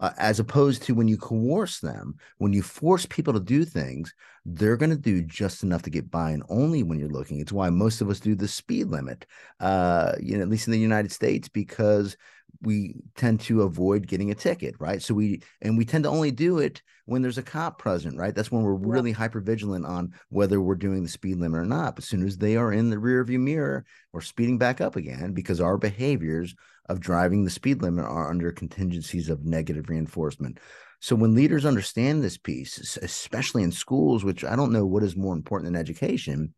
uh, 0.00 0.10
as 0.18 0.38
opposed 0.38 0.82
to 0.82 0.94
when 0.94 1.08
you 1.08 1.16
coerce 1.16 1.80
them, 1.80 2.16
when 2.38 2.52
you 2.52 2.62
force 2.62 3.06
people 3.06 3.32
to 3.32 3.40
do 3.40 3.64
things, 3.64 4.14
they're 4.44 4.76
going 4.76 4.90
to 4.90 4.96
do 4.96 5.22
just 5.22 5.62
enough 5.62 5.82
to 5.82 5.90
get 5.90 6.10
by 6.10 6.30
and 6.30 6.42
only 6.48 6.82
when 6.82 6.98
you're 6.98 7.08
looking. 7.08 7.40
It's 7.40 7.52
why 7.52 7.70
most 7.70 8.00
of 8.00 8.10
us 8.10 8.20
do 8.20 8.34
the 8.34 8.48
speed 8.48 8.88
limit, 8.88 9.26
uh, 9.60 10.12
you 10.20 10.36
know, 10.36 10.42
at 10.42 10.48
least 10.48 10.68
in 10.68 10.72
the 10.72 10.78
United 10.78 11.12
States, 11.12 11.48
because 11.48 12.16
we 12.62 12.94
tend 13.16 13.40
to 13.40 13.62
avoid 13.62 14.06
getting 14.06 14.30
a 14.30 14.34
ticket, 14.34 14.74
right? 14.78 15.02
So 15.02 15.14
we 15.14 15.42
and 15.62 15.76
we 15.76 15.84
tend 15.84 16.04
to 16.04 16.10
only 16.10 16.30
do 16.30 16.58
it 16.58 16.82
when 17.04 17.22
there's 17.22 17.38
a 17.38 17.42
cop 17.42 17.78
present, 17.78 18.18
right? 18.18 18.34
That's 18.34 18.50
when 18.50 18.62
we're 18.62 18.74
really 18.74 19.10
yeah. 19.10 19.16
hyper 19.16 19.40
vigilant 19.40 19.86
on 19.86 20.12
whether 20.28 20.60
we're 20.60 20.74
doing 20.74 21.02
the 21.02 21.08
speed 21.08 21.38
limit 21.38 21.60
or 21.60 21.64
not. 21.64 21.96
But 21.96 22.04
as 22.04 22.08
soon 22.08 22.26
as 22.26 22.38
they 22.38 22.56
are 22.56 22.72
in 22.72 22.90
the 22.90 22.98
rear 22.98 23.22
view 23.24 23.38
mirror, 23.38 23.84
we're 24.12 24.20
speeding 24.20 24.58
back 24.58 24.80
up 24.80 24.96
again 24.96 25.32
because 25.32 25.60
our 25.60 25.76
behaviors 25.76 26.54
of 26.88 27.00
driving 27.00 27.44
the 27.44 27.50
speed 27.50 27.82
limit 27.82 28.04
are 28.04 28.30
under 28.30 28.50
contingencies 28.52 29.28
of 29.28 29.44
negative 29.44 29.88
reinforcement. 29.88 30.58
So 31.00 31.14
when 31.14 31.34
leaders 31.34 31.66
understand 31.66 32.22
this 32.22 32.38
piece, 32.38 32.96
especially 33.02 33.62
in 33.62 33.72
schools, 33.72 34.24
which 34.24 34.44
I 34.44 34.56
don't 34.56 34.72
know 34.72 34.86
what 34.86 35.02
is 35.02 35.16
more 35.16 35.34
important 35.34 35.70
than 35.70 35.80
education, 35.80 36.54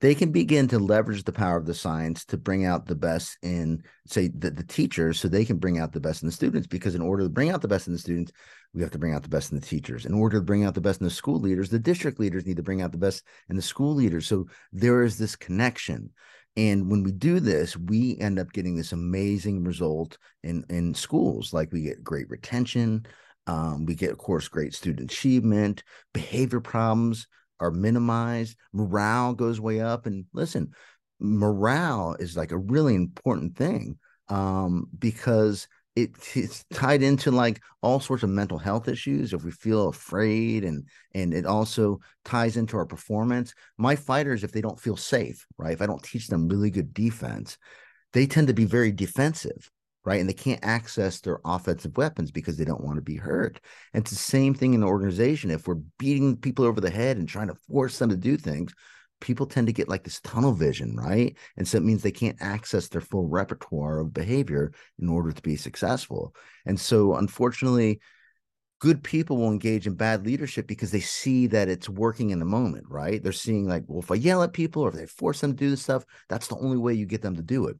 they 0.00 0.14
can 0.14 0.30
begin 0.30 0.68
to 0.68 0.78
leverage 0.78 1.24
the 1.24 1.32
power 1.32 1.56
of 1.56 1.66
the 1.66 1.74
science 1.74 2.24
to 2.26 2.36
bring 2.36 2.64
out 2.64 2.86
the 2.86 2.94
best 2.94 3.36
in 3.42 3.82
say 4.06 4.28
the, 4.28 4.50
the 4.50 4.62
teachers 4.62 5.18
so 5.18 5.28
they 5.28 5.44
can 5.44 5.56
bring 5.56 5.78
out 5.78 5.92
the 5.92 6.00
best 6.00 6.22
in 6.22 6.26
the 6.26 6.32
students 6.32 6.68
because 6.68 6.94
in 6.94 7.02
order 7.02 7.24
to 7.24 7.28
bring 7.28 7.50
out 7.50 7.62
the 7.62 7.68
best 7.68 7.88
in 7.88 7.92
the 7.92 7.98
students 7.98 8.30
we 8.74 8.82
have 8.82 8.90
to 8.90 8.98
bring 8.98 9.14
out 9.14 9.22
the 9.22 9.28
best 9.28 9.50
in 9.50 9.58
the 9.58 9.66
teachers. 9.66 10.06
In 10.06 10.14
order 10.14 10.38
to 10.38 10.44
bring 10.44 10.64
out 10.64 10.74
the 10.74 10.80
best 10.80 11.00
in 11.00 11.04
the 11.04 11.10
school 11.10 11.40
leaders 11.40 11.68
the 11.68 11.78
district 11.78 12.20
leaders 12.20 12.46
need 12.46 12.58
to 12.58 12.62
bring 12.62 12.82
out 12.82 12.92
the 12.92 12.98
best 12.98 13.24
in 13.48 13.56
the 13.56 13.62
school 13.62 13.94
leaders. 13.94 14.26
So 14.26 14.46
there 14.72 15.02
is 15.02 15.18
this 15.18 15.36
connection 15.36 16.10
and 16.58 16.90
when 16.90 17.02
we 17.02 17.12
do 17.12 17.40
this 17.40 17.74
we 17.74 18.18
end 18.18 18.38
up 18.38 18.52
getting 18.52 18.76
this 18.76 18.92
amazing 18.92 19.64
result 19.64 20.18
in 20.42 20.62
in 20.68 20.92
schools 20.92 21.54
like 21.54 21.72
we 21.72 21.80
get 21.82 22.04
great 22.04 22.28
retention 22.28 23.06
um, 23.46 23.86
we 23.86 23.94
get 23.94 24.10
of 24.10 24.18
course 24.18 24.46
great 24.48 24.74
student 24.74 25.10
achievement 25.10 25.82
behavior 26.12 26.60
problems 26.60 27.26
are 27.60 27.70
minimized, 27.70 28.56
morale 28.72 29.34
goes 29.34 29.60
way 29.60 29.80
up. 29.80 30.06
And 30.06 30.24
listen, 30.32 30.72
morale 31.20 32.16
is 32.18 32.36
like 32.36 32.52
a 32.52 32.58
really 32.58 32.94
important 32.94 33.56
thing 33.56 33.98
um, 34.28 34.86
because 34.98 35.68
it, 36.02 36.36
it's 36.36 36.64
tied 36.72 37.02
into 37.02 37.30
like 37.30 37.60
all 37.82 38.00
sorts 38.00 38.22
of 38.22 38.30
mental 38.30 38.58
health 38.58 38.88
issues 38.88 39.32
if 39.32 39.44
we 39.44 39.50
feel 39.50 39.88
afraid 39.88 40.64
and 40.64 40.84
and 41.14 41.34
it 41.34 41.46
also 41.46 41.98
ties 42.24 42.56
into 42.56 42.76
our 42.76 42.86
performance 42.86 43.54
my 43.76 43.96
fighters 43.96 44.44
if 44.44 44.52
they 44.52 44.60
don't 44.60 44.80
feel 44.80 44.96
safe 44.96 45.46
right 45.56 45.72
if 45.72 45.82
i 45.82 45.86
don't 45.86 46.02
teach 46.02 46.28
them 46.28 46.48
really 46.48 46.70
good 46.70 46.94
defense 46.94 47.58
they 48.12 48.26
tend 48.26 48.46
to 48.48 48.54
be 48.54 48.64
very 48.64 48.92
defensive 48.92 49.70
right? 50.04 50.20
And 50.20 50.28
they 50.28 50.34
can't 50.34 50.64
access 50.64 51.20
their 51.20 51.38
offensive 51.44 51.94
weapons 51.98 52.30
because 52.30 52.56
they 52.56 52.64
don't 52.64 52.82
want 52.84 52.96
to 52.96 53.02
be 53.02 53.16
hurt. 53.16 53.60
And 53.92 54.02
it's 54.02 54.10
the 54.10 54.16
same 54.16 54.54
thing 54.54 54.72
in 54.72 54.80
the 54.80 54.86
organization. 54.86 55.50
If 55.50 55.68
we're 55.68 55.82
beating 55.98 56.34
people 56.38 56.64
over 56.64 56.80
the 56.80 56.88
head 56.88 57.18
and 57.18 57.28
trying 57.28 57.48
to 57.48 57.54
force 57.54 57.98
them 57.98 58.08
to 58.08 58.16
do 58.16 58.38
things, 58.38 58.72
people 59.20 59.46
tend 59.46 59.66
to 59.66 59.72
get 59.72 59.88
like 59.88 60.04
this 60.04 60.20
tunnel 60.20 60.52
vision, 60.52 60.96
right? 60.96 61.36
And 61.56 61.66
so 61.66 61.78
it 61.78 61.84
means 61.84 62.02
they 62.02 62.10
can't 62.10 62.40
access 62.40 62.88
their 62.88 63.00
full 63.00 63.26
repertoire 63.26 64.00
of 64.00 64.14
behavior 64.14 64.72
in 64.98 65.08
order 65.08 65.32
to 65.32 65.42
be 65.42 65.56
successful. 65.56 66.34
And 66.66 66.78
so, 66.78 67.14
unfortunately, 67.14 68.00
good 68.80 69.02
people 69.02 69.36
will 69.36 69.50
engage 69.50 69.86
in 69.86 69.94
bad 69.94 70.24
leadership 70.24 70.66
because 70.66 70.90
they 70.90 71.00
see 71.00 71.46
that 71.48 71.68
it's 71.68 71.88
working 71.88 72.30
in 72.30 72.38
the 72.38 72.44
moment, 72.44 72.86
right? 72.88 73.22
They're 73.22 73.32
seeing 73.32 73.66
like, 73.66 73.84
well, 73.86 74.00
if 74.00 74.10
I 74.10 74.16
yell 74.16 74.42
at 74.42 74.52
people 74.52 74.82
or 74.82 74.88
if 74.90 74.94
they 74.94 75.06
force 75.06 75.40
them 75.40 75.52
to 75.52 75.56
do 75.56 75.70
this 75.70 75.82
stuff, 75.82 76.04
that's 76.28 76.48
the 76.48 76.56
only 76.56 76.78
way 76.78 76.94
you 76.94 77.06
get 77.06 77.22
them 77.22 77.36
to 77.36 77.42
do 77.42 77.66
it 77.66 77.76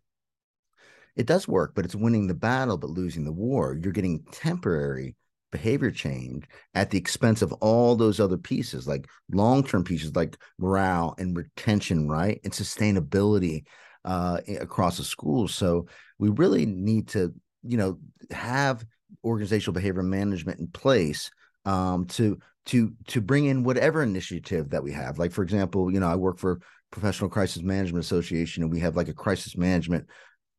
it 1.19 1.27
does 1.27 1.49
work, 1.49 1.73
but 1.75 1.85
it's 1.85 1.97
winning 1.97 2.29
the 2.29 2.35
battle 2.35 2.79
but 2.79 2.91
losing 2.91 3.25
the 3.25 3.33
war. 3.33 3.77
You're 3.83 3.93
getting 3.93 4.25
temporary 4.31 5.17
behavior 5.51 5.91
change 5.91 6.45
at 6.75 6.91
the 6.91 6.99
expense 6.99 7.43
of 7.43 7.53
all 7.55 7.97
those 7.97 8.21
other 8.21 8.37
pieces, 8.37 8.87
like 8.87 9.09
long 9.33 9.65
term 9.65 9.85
pieces 9.85 10.15
like 10.15 10.37
morale 10.59 11.15
and 11.19 11.37
retention, 11.37 12.09
right? 12.09 12.41
And 12.45 12.53
sustainability 12.53 13.65
uh, 14.05 14.41
across 14.61 14.99
the 14.99 15.05
schools. 15.05 15.55
So 15.55 15.87
we 16.19 16.29
really 16.31 16.67
need 16.67 17.09
to, 17.09 17.35
you 17.63 17.77
know, 17.77 17.99
have 18.31 18.85
organizational 19.25 19.75
behavior 19.75 20.03
management 20.03 20.61
in 20.61 20.69
place 20.69 21.31
um, 21.65 22.07
to 22.07 22.39
to 22.67 22.93
to 23.07 23.21
bring 23.21 23.47
in 23.47 23.65
whatever 23.65 24.03
initiative 24.03 24.71
that 24.71 24.83
we 24.83 24.93
have. 24.93 25.19
Like 25.19 25.33
for 25.33 25.43
example, 25.43 25.93
you 25.93 26.01
know, 26.01 26.09
I 26.09 26.17
work 26.17 26.39
for 26.39 26.61
Professional 26.91 27.31
Crisis 27.31 27.63
Management 27.63 28.05
Association, 28.05 28.63
and 28.63 28.73
we 28.73 28.81
have 28.81 28.97
like 28.97 29.09
a 29.09 29.15
crisis 29.15 29.57
management 29.57 30.07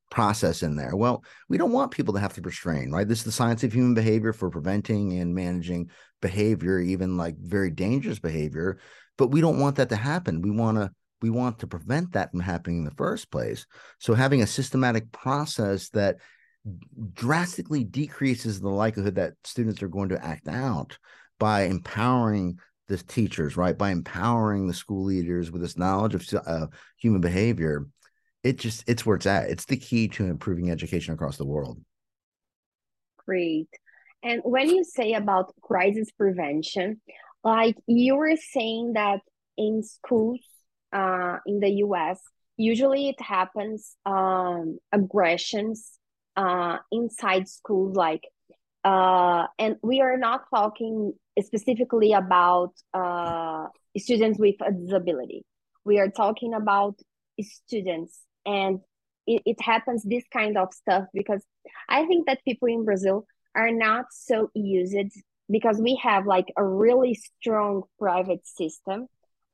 process 0.10 0.64
in 0.64 0.76
there. 0.76 0.96
Well, 0.96 1.24
we 1.48 1.58
don't 1.58 1.72
want 1.72 1.92
people 1.92 2.14
to 2.14 2.20
have 2.20 2.34
to 2.34 2.42
restrain, 2.42 2.92
right? 2.92 3.08
This 3.08 3.20
is 3.20 3.26
the 3.26 3.32
science 3.32 3.64
of 3.64 3.74
human 3.74 3.94
behavior 3.94 4.34
for 4.34 4.50
preventing 4.50 5.20
and 5.20 5.36
managing 5.36 5.90
behavior, 6.22 6.80
even 6.80 7.18
like 7.18 7.36
very 7.38 7.72
dangerous 7.72 8.20
behavior. 8.20 8.80
But 9.18 9.28
we 9.28 9.42
don't 9.42 9.60
want 9.60 9.76
that 9.78 9.90
to 9.90 9.96
happen. 9.96 10.42
We 10.42 10.52
want 10.52 10.78
to 10.78 10.92
we 11.22 11.30
want 11.30 11.60
to 11.60 11.68
prevent 11.68 12.14
that 12.14 12.32
from 12.32 12.40
happening 12.40 12.80
in 12.80 12.86
the 12.86 12.92
first 12.92 13.30
place. 13.30 13.66
So 14.00 14.14
having 14.14 14.42
a 14.42 14.48
systematic 14.48 15.12
process 15.12 15.90
that 15.90 16.18
drastically 17.14 17.84
decreases 17.84 18.60
the 18.60 18.70
likelihood 18.70 19.16
that 19.16 19.34
students 19.44 19.84
are 19.84 19.90
going 19.90 20.10
to 20.10 20.26
act 20.26 20.48
out 20.48 20.98
by 21.38 21.64
empowering 21.64 22.58
the 22.88 22.98
teachers, 22.98 23.58
right? 23.58 23.78
By 23.78 23.92
empowering 23.92 24.68
the 24.68 24.74
school 24.74 25.06
leaders 25.06 25.52
with 25.52 25.62
this 25.62 25.78
knowledge 25.78 26.16
of 26.16 26.26
uh, 26.46 26.68
human 26.98 27.22
behavior 27.22 27.86
it 28.44 28.58
just 28.58 28.84
it's 28.88 29.06
where 29.06 29.16
it's 29.16 29.26
at. 29.26 29.50
It's 29.50 29.66
the 29.66 29.78
key 29.78 30.08
to 30.10 30.26
improving 30.26 30.72
education 30.72 31.14
across 31.14 31.38
the 31.38 31.46
world. 31.46 31.80
Great. 33.26 33.70
And 34.24 34.42
when 34.44 34.70
you 34.70 34.84
say 34.84 35.14
about 35.14 35.54
crisis 35.62 36.10
prevention, 36.12 37.02
like 37.44 37.76
you 37.88 38.16
were 38.16 38.36
saying 38.36 38.94
that 38.94 39.22
in 39.58 39.84
schools 39.84 40.40
uh, 40.92 41.38
in 41.46 41.60
the 41.60 41.70
US, 41.86 42.20
usually 42.58 43.10
it 43.10 43.22
happens 43.22 43.96
um, 44.06 44.80
aggressions 44.92 46.00
uh, 46.36 46.78
inside 46.92 47.48
schools, 47.48 47.96
like, 47.96 48.28
uh, 48.84 49.46
and 49.58 49.76
we 49.82 50.02
are 50.02 50.18
not 50.18 50.46
talking 50.54 51.14
specifically 51.42 52.14
about 52.14 52.72
uh, 52.94 53.68
students 53.98 54.40
with 54.40 54.56
a 54.62 54.72
disability. 54.72 55.46
We 55.84 56.00
are 56.00 56.10
talking 56.10 56.54
about 56.54 57.00
students 57.42 58.20
and 58.46 58.80
it, 59.28 59.42
it 59.46 59.62
happens 59.62 60.04
this 60.04 60.24
kind 60.32 60.58
of 60.58 60.74
stuff 60.74 61.06
because 61.14 61.44
i 61.88 62.06
think 62.06 62.26
that 62.28 62.44
people 62.46 62.68
in 62.68 62.86
brazil 62.86 63.26
are 63.56 63.72
not 63.72 64.06
so 64.12 64.50
used 64.54 64.96
because 65.50 65.80
we 65.80 65.96
have 66.02 66.28
like 66.28 66.46
a 66.58 66.64
really 66.64 67.16
strong 67.16 67.84
private 67.98 68.46
system 68.48 69.08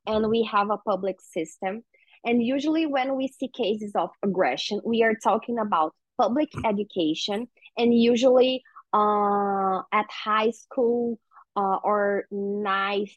and 0.06 0.30
we 0.30 0.44
have 0.44 0.70
a 0.70 0.78
public 0.78 1.18
system. 1.22 1.84
And 2.26 2.44
usually 2.44 2.86
when 2.86 3.16
we 3.16 3.28
see 3.28 3.48
cases 3.48 3.92
of 3.96 4.10
aggression 4.24 4.82
we 4.84 5.04
are 5.04 5.16
talking 5.16 5.60
about 5.60 5.94
public 6.18 6.50
education 6.66 7.48
and 7.78 7.94
usually 7.94 8.64
uh, 8.94 9.82
at 9.92 10.06
high 10.10 10.52
school 10.52 11.20
uh, 11.56 11.78
or 11.84 12.26
ninth 12.32 13.12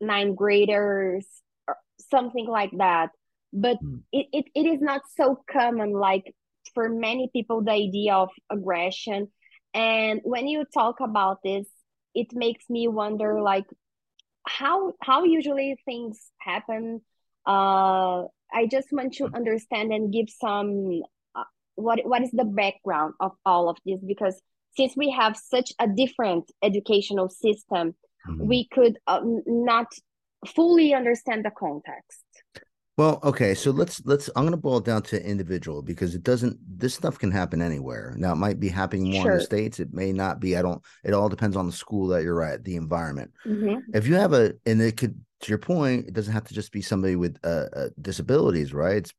nine 0.00 0.34
graders 0.34 1.24
or 1.68 1.76
something 2.10 2.46
like 2.46 2.72
that 2.78 3.10
but 3.52 3.82
mm. 3.82 4.00
it, 4.12 4.26
it, 4.32 4.44
it 4.54 4.66
is 4.66 4.80
not 4.80 5.02
so 5.16 5.42
common 5.50 5.92
like 5.92 6.34
for 6.74 6.88
many 6.88 7.30
people 7.32 7.62
the 7.62 7.72
idea 7.72 8.14
of 8.14 8.30
aggression 8.50 9.28
and 9.74 10.20
when 10.24 10.46
you 10.46 10.64
talk 10.72 11.00
about 11.00 11.38
this 11.42 11.66
it 12.14 12.28
makes 12.32 12.68
me 12.68 12.88
wonder 12.88 13.40
like 13.40 13.66
how 14.46 14.92
how 15.00 15.24
usually 15.24 15.76
things 15.84 16.30
happen 16.38 17.00
uh 17.46 18.22
i 18.52 18.66
just 18.70 18.88
want 18.92 19.14
to 19.14 19.28
understand 19.34 19.92
and 19.92 20.12
give 20.12 20.28
some 20.28 21.02
uh, 21.34 21.44
what 21.74 22.00
what 22.04 22.22
is 22.22 22.30
the 22.32 22.44
background 22.44 23.14
of 23.20 23.32
all 23.44 23.68
of 23.68 23.76
this 23.84 24.00
because 24.06 24.40
since 24.76 24.96
we 24.96 25.10
have 25.10 25.36
such 25.36 25.72
a 25.78 25.88
different 25.88 26.50
educational 26.62 27.28
system 27.28 27.94
mm-hmm. 28.28 28.46
we 28.46 28.68
could 28.68 28.98
uh, 29.06 29.20
not 29.46 29.86
fully 30.46 30.94
understand 30.94 31.44
the 31.44 31.50
context 31.50 32.24
well, 32.98 33.20
okay, 33.22 33.54
so 33.54 33.70
let's 33.70 34.04
let's 34.04 34.28
I'm 34.34 34.42
going 34.42 34.50
to 34.50 34.56
boil 34.56 34.78
it 34.78 34.84
down 34.84 35.02
to 35.02 35.24
individual 35.24 35.82
because 35.82 36.16
it 36.16 36.24
doesn't 36.24 36.58
this 36.66 36.96
stuff 36.96 37.16
can 37.16 37.30
happen 37.30 37.62
anywhere. 37.62 38.16
Now 38.18 38.32
it 38.32 38.38
might 38.38 38.58
be 38.58 38.68
happening 38.68 39.12
more 39.12 39.22
sure. 39.22 39.32
in 39.32 39.38
the 39.38 39.44
states, 39.44 39.78
it 39.78 39.94
may 39.94 40.12
not 40.12 40.40
be. 40.40 40.56
I 40.56 40.62
don't 40.62 40.82
it 41.04 41.14
all 41.14 41.28
depends 41.28 41.56
on 41.56 41.66
the 41.66 41.72
school 41.72 42.08
that 42.08 42.24
you're 42.24 42.42
at, 42.42 42.64
the 42.64 42.74
environment. 42.74 43.30
Mm-hmm. 43.46 43.94
If 43.94 44.08
you 44.08 44.16
have 44.16 44.32
a 44.32 44.54
and 44.66 44.82
it 44.82 44.96
could 44.96 45.14
to 45.42 45.48
your 45.48 45.58
point, 45.58 46.08
it 46.08 46.12
doesn't 46.12 46.32
have 46.32 46.48
to 46.48 46.54
just 46.54 46.72
be 46.72 46.82
somebody 46.82 47.14
with 47.14 47.38
uh, 47.44 47.66
uh, 47.72 47.88
disabilities, 48.02 48.74
right? 48.74 48.96
It's 48.96 49.12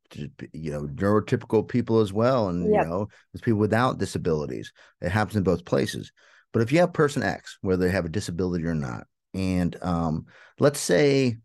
you 0.51 0.71
know 0.73 0.81
neurotypical 0.81 1.65
people 1.65 2.01
as 2.01 2.11
well, 2.11 2.49
and 2.49 2.69
yep. 2.69 2.83
you 2.83 2.89
know 2.89 3.07
there's 3.31 3.41
people 3.41 3.61
without 3.61 3.97
disabilities. 3.97 4.73
It 4.99 5.09
happens 5.09 5.37
in 5.37 5.43
both 5.43 5.63
places. 5.63 6.11
But 6.51 6.63
if 6.63 6.73
you 6.73 6.79
have 6.79 6.91
person 6.91 7.23
X, 7.23 7.57
whether 7.61 7.85
they 7.85 7.93
have 7.93 8.03
a 8.03 8.09
disability 8.09 8.65
or 8.65 8.75
not, 8.75 9.07
and 9.33 9.81
um, 9.81 10.25
let's 10.59 10.81
say 10.81 11.37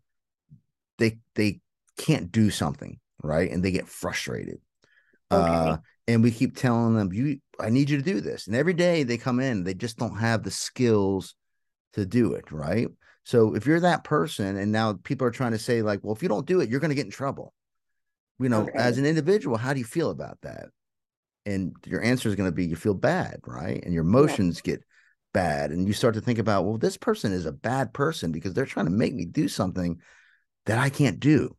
they 0.97 1.19
they 1.35 1.61
can't 1.97 2.31
do 2.31 2.49
something, 2.49 2.99
right? 3.21 3.49
And 3.51 3.63
they 3.63 3.71
get 3.71 3.87
frustrated. 3.87 4.57
Okay. 5.31 5.51
Uh, 5.51 5.77
and 6.07 6.21
we 6.21 6.31
keep 6.31 6.55
telling 6.55 6.95
them, 6.95 7.11
"You, 7.11 7.39
I 7.59 7.69
need 7.69 7.89
you 7.89 7.97
to 7.97 8.03
do 8.03 8.21
this." 8.21 8.47
And 8.47 8.55
every 8.55 8.73
day 8.73 9.03
they 9.03 9.17
come 9.17 9.39
in, 9.39 9.63
they 9.63 9.73
just 9.73 9.97
don't 9.97 10.17
have 10.17 10.43
the 10.43 10.51
skills 10.51 11.35
to 11.93 12.05
do 12.05 12.33
it, 12.33 12.51
right? 12.51 12.87
So 13.23 13.55
if 13.55 13.65
you're 13.65 13.79
that 13.79 14.03
person, 14.03 14.57
and 14.57 14.71
now 14.71 14.93
people 15.03 15.25
are 15.25 15.31
trying 15.31 15.53
to 15.53 15.59
say, 15.59 15.81
like, 15.81 16.01
"Well, 16.03 16.15
if 16.15 16.21
you 16.21 16.29
don't 16.29 16.45
do 16.45 16.61
it, 16.61 16.69
you're 16.69 16.79
going 16.79 16.89
to 16.89 16.95
get 16.95 17.05
in 17.05 17.11
trouble," 17.11 17.53
you 18.39 18.49
know, 18.49 18.63
okay. 18.63 18.73
as 18.75 18.97
an 18.97 19.05
individual, 19.05 19.57
how 19.57 19.73
do 19.73 19.79
you 19.79 19.85
feel 19.85 20.11
about 20.11 20.39
that? 20.41 20.67
And 21.45 21.75
your 21.85 22.01
answer 22.01 22.27
is 22.29 22.35
going 22.35 22.49
to 22.49 22.55
be, 22.55 22.65
you 22.65 22.75
feel 22.75 22.95
bad, 22.95 23.39
right? 23.45 23.83
And 23.83 23.93
your 23.93 24.03
emotions 24.03 24.61
yeah. 24.63 24.73
get 24.73 24.83
bad, 25.33 25.71
and 25.71 25.87
you 25.87 25.93
start 25.93 26.15
to 26.15 26.21
think 26.21 26.39
about, 26.39 26.65
well, 26.65 26.77
this 26.77 26.97
person 26.97 27.33
is 27.33 27.45
a 27.45 27.51
bad 27.51 27.93
person 27.93 28.31
because 28.31 28.53
they're 28.53 28.65
trying 28.65 28.87
to 28.87 28.91
make 28.91 29.13
me 29.13 29.25
do 29.25 29.47
something 29.47 29.99
that 30.65 30.77
I 30.77 30.89
can't 30.89 31.19
do. 31.19 31.55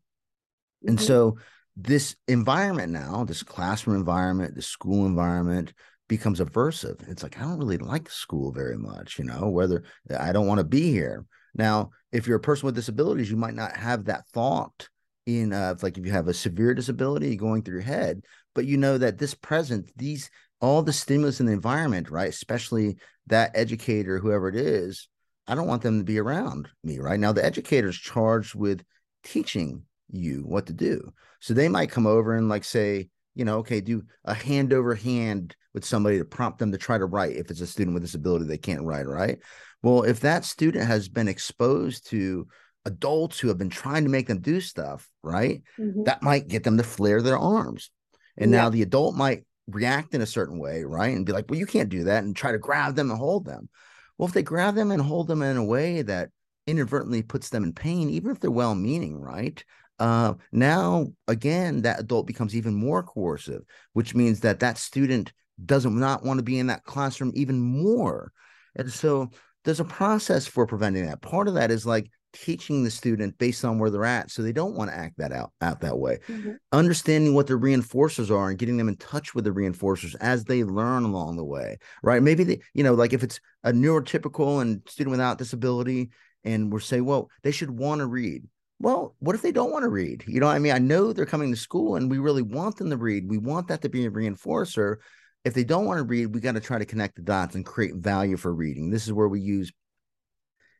And 0.86 0.98
mm-hmm. 0.98 1.06
so 1.06 1.38
this 1.76 2.16
environment 2.28 2.92
now, 2.92 3.24
this 3.24 3.42
classroom 3.42 3.96
environment, 3.96 4.54
the 4.54 4.62
school 4.62 5.06
environment 5.06 5.72
becomes 6.08 6.40
aversive. 6.40 7.06
It's 7.08 7.22
like, 7.22 7.38
I 7.38 7.42
don't 7.42 7.58
really 7.58 7.78
like 7.78 8.08
school 8.08 8.52
very 8.52 8.78
much, 8.78 9.18
you 9.18 9.24
know, 9.24 9.48
whether 9.48 9.82
I 10.18 10.32
don't 10.32 10.46
want 10.46 10.58
to 10.58 10.64
be 10.64 10.90
here. 10.90 11.24
Now, 11.54 11.90
if 12.12 12.26
you're 12.26 12.36
a 12.36 12.40
person 12.40 12.66
with 12.66 12.74
disabilities, 12.74 13.30
you 13.30 13.36
might 13.36 13.54
not 13.54 13.76
have 13.76 14.04
that 14.04 14.26
thought 14.28 14.88
in 15.26 15.52
uh, 15.52 15.74
like 15.82 15.98
if 15.98 16.06
you 16.06 16.12
have 16.12 16.28
a 16.28 16.34
severe 16.34 16.72
disability 16.72 17.36
going 17.36 17.62
through 17.62 17.74
your 17.74 17.82
head, 17.82 18.22
but 18.54 18.64
you 18.64 18.76
know 18.76 18.96
that 18.96 19.18
this 19.18 19.34
present, 19.34 19.90
these 19.96 20.30
all 20.60 20.82
the 20.82 20.92
stimulus 20.92 21.40
in 21.40 21.46
the 21.46 21.52
environment, 21.52 22.10
right? 22.10 22.28
Especially 22.28 22.96
that 23.26 23.50
educator, 23.54 24.18
whoever 24.18 24.48
it 24.48 24.56
is, 24.56 25.08
I 25.46 25.54
don't 25.54 25.66
want 25.66 25.82
them 25.82 25.98
to 25.98 26.04
be 26.04 26.18
around 26.18 26.68
me 26.82 26.98
right 26.98 27.20
now. 27.20 27.32
The 27.32 27.44
educator 27.44 27.88
is 27.88 27.96
charged 27.96 28.54
with 28.54 28.82
teaching 29.22 29.82
you 30.10 30.42
what 30.42 30.66
to 30.66 30.72
do. 30.72 31.12
So 31.40 31.54
they 31.54 31.68
might 31.68 31.90
come 31.90 32.06
over 32.06 32.34
and 32.34 32.48
like 32.48 32.64
say, 32.64 33.08
you 33.34 33.44
know, 33.44 33.58
okay, 33.58 33.80
do 33.80 34.02
a 34.24 34.34
hand 34.34 34.72
over 34.72 34.94
hand 34.94 35.54
with 35.74 35.84
somebody 35.84 36.18
to 36.18 36.24
prompt 36.24 36.58
them 36.58 36.72
to 36.72 36.78
try 36.78 36.96
to 36.96 37.04
write 37.04 37.36
if 37.36 37.50
it's 37.50 37.60
a 37.60 37.66
student 37.66 37.94
with 37.94 38.02
disability 38.02 38.46
they 38.46 38.58
can't 38.58 38.84
write, 38.84 39.06
right? 39.06 39.38
Well, 39.82 40.02
if 40.02 40.20
that 40.20 40.44
student 40.44 40.86
has 40.86 41.08
been 41.08 41.28
exposed 41.28 42.08
to 42.10 42.48
adults 42.86 43.38
who 43.38 43.48
have 43.48 43.58
been 43.58 43.68
trying 43.68 44.04
to 44.04 44.10
make 44.10 44.26
them 44.26 44.40
do 44.40 44.60
stuff, 44.60 45.08
right? 45.22 45.62
Mm-hmm. 45.78 46.04
That 46.04 46.22
might 46.22 46.48
get 46.48 46.64
them 46.64 46.78
to 46.78 46.82
flare 46.82 47.20
their 47.20 47.38
arms. 47.38 47.90
And 48.38 48.50
yeah. 48.50 48.62
now 48.62 48.70
the 48.70 48.82
adult 48.82 49.16
might 49.16 49.44
react 49.66 50.14
in 50.14 50.22
a 50.22 50.26
certain 50.26 50.58
way, 50.58 50.84
right? 50.84 51.14
And 51.14 51.26
be 51.26 51.32
like, 51.32 51.46
well, 51.50 51.58
you 51.58 51.66
can't 51.66 51.88
do 51.88 52.04
that, 52.04 52.24
and 52.24 52.34
try 52.34 52.52
to 52.52 52.58
grab 52.58 52.94
them 52.94 53.10
and 53.10 53.18
hold 53.18 53.44
them. 53.44 53.68
Well, 54.16 54.28
if 54.28 54.34
they 54.34 54.42
grab 54.42 54.74
them 54.74 54.90
and 54.90 55.02
hold 55.02 55.28
them 55.28 55.42
in 55.42 55.56
a 55.56 55.64
way 55.64 56.02
that 56.02 56.30
inadvertently 56.66 57.22
puts 57.22 57.50
them 57.50 57.64
in 57.64 57.72
pain, 57.72 58.08
even 58.10 58.30
if 58.30 58.40
they're 58.40 58.50
well 58.50 58.74
meaning, 58.74 59.20
right? 59.20 59.62
Uh, 59.98 60.34
now, 60.52 61.06
again, 61.28 61.82
that 61.82 62.00
adult 62.00 62.26
becomes 62.26 62.54
even 62.54 62.74
more 62.74 63.02
coercive, 63.02 63.62
which 63.92 64.14
means 64.14 64.40
that 64.40 64.60
that 64.60 64.78
student 64.78 65.32
doesn't 65.64 65.98
not 65.98 66.24
want 66.24 66.38
to 66.38 66.44
be 66.44 66.58
in 66.58 66.66
that 66.66 66.84
classroom 66.84 67.32
even 67.34 67.60
more. 67.60 68.32
And 68.74 68.90
so 68.92 69.30
there's 69.64 69.80
a 69.80 69.84
process 69.84 70.46
for 70.46 70.66
preventing 70.66 71.06
that. 71.06 71.22
Part 71.22 71.48
of 71.48 71.54
that 71.54 71.70
is 71.70 71.86
like 71.86 72.10
teaching 72.36 72.84
the 72.84 72.90
student 72.90 73.38
based 73.38 73.64
on 73.64 73.78
where 73.78 73.88
they're 73.88 74.04
at 74.04 74.30
so 74.30 74.42
they 74.42 74.52
don't 74.52 74.74
want 74.74 74.90
to 74.90 74.96
act 74.96 75.16
that 75.16 75.32
out 75.32 75.52
out 75.62 75.80
that 75.80 75.98
way 75.98 76.18
mm-hmm. 76.28 76.52
understanding 76.70 77.34
what 77.34 77.46
the 77.46 77.54
reinforcers 77.54 78.30
are 78.30 78.50
and 78.50 78.58
getting 78.58 78.76
them 78.76 78.88
in 78.88 78.96
touch 78.96 79.34
with 79.34 79.44
the 79.44 79.50
reinforcers 79.50 80.14
as 80.20 80.44
they 80.44 80.62
learn 80.62 81.04
along 81.04 81.36
the 81.36 81.44
way 81.44 81.78
right 82.02 82.22
maybe 82.22 82.44
they 82.44 82.60
you 82.74 82.84
know 82.84 82.92
like 82.92 83.14
if 83.14 83.22
it's 83.22 83.40
a 83.64 83.72
neurotypical 83.72 84.60
and 84.60 84.82
student 84.86 85.12
without 85.12 85.38
disability 85.38 86.10
and 86.44 86.70
we're 86.70 86.78
saying 86.78 87.04
well 87.04 87.30
they 87.42 87.52
should 87.52 87.70
want 87.70 88.00
to 88.00 88.06
read 88.06 88.46
well 88.78 89.14
what 89.18 89.34
if 89.34 89.42
they 89.42 89.52
don't 89.52 89.72
want 89.72 89.82
to 89.82 89.88
read? 89.88 90.24
You 90.26 90.40
know 90.40 90.48
i 90.48 90.58
mean 90.58 90.72
i 90.72 90.78
know 90.78 91.12
they're 91.12 91.26
coming 91.26 91.50
to 91.50 91.56
school 91.56 91.96
and 91.96 92.10
we 92.10 92.18
really 92.18 92.42
want 92.42 92.76
them 92.76 92.90
to 92.90 92.96
read. 92.96 93.28
We 93.28 93.38
want 93.38 93.68
that 93.68 93.82
to 93.82 93.88
be 93.88 94.06
a 94.06 94.10
reinforcer. 94.10 94.96
If 95.44 95.54
they 95.54 95.64
don't 95.64 95.86
want 95.86 95.98
to 95.98 96.04
read 96.04 96.34
we 96.34 96.40
got 96.40 96.52
to 96.52 96.60
try 96.60 96.78
to 96.78 96.84
connect 96.84 97.16
the 97.16 97.22
dots 97.22 97.54
and 97.54 97.64
create 97.64 97.94
value 97.94 98.36
for 98.36 98.52
reading. 98.54 98.90
This 98.90 99.06
is 99.06 99.12
where 99.12 99.28
we 99.28 99.40
use 99.40 99.72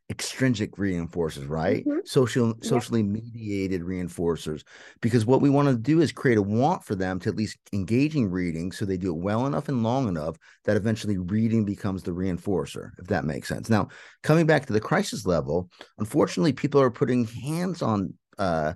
extrinsic 0.09 0.77
reinforcers, 0.77 1.49
right? 1.49 1.85
Mm-hmm. 1.85 1.99
Social, 2.05 2.55
socially 2.63 3.03
mediated 3.03 3.83
reinforcers. 3.83 4.63
Because 5.01 5.27
what 5.27 5.41
we 5.41 5.51
want 5.51 5.69
to 5.69 5.77
do 5.77 6.01
is 6.01 6.13
create 6.13 6.39
a 6.39 6.43
want 6.43 6.85
for 6.85 6.95
them 6.95 7.19
to 7.21 7.29
at 7.29 7.37
least 7.37 7.59
engage 7.73 8.15
in 8.15 8.31
reading 8.31 8.71
so 8.71 8.85
they 8.85 8.97
do 8.97 9.11
it 9.11 9.21
well 9.21 9.47
enough 9.47 9.69
and 9.69 9.83
long 9.83 10.07
enough 10.07 10.37
that 10.65 10.77
eventually 10.77 11.19
reading 11.19 11.65
becomes 11.65 12.03
the 12.03 12.13
reinforcer, 12.13 12.91
if 12.99 13.07
that 13.09 13.25
makes 13.25 13.49
sense. 13.49 13.69
Now, 13.69 13.89
coming 14.23 14.47
back 14.47 14.67
to 14.67 14.73
the 14.73 14.81
crisis 14.81 15.27
level, 15.27 15.71
unfortunately, 15.99 16.53
people 16.53 16.81
are 16.81 16.91
putting 16.91 17.27
hands 17.27 17.83
on 17.83 18.15
uh, 18.39 18.75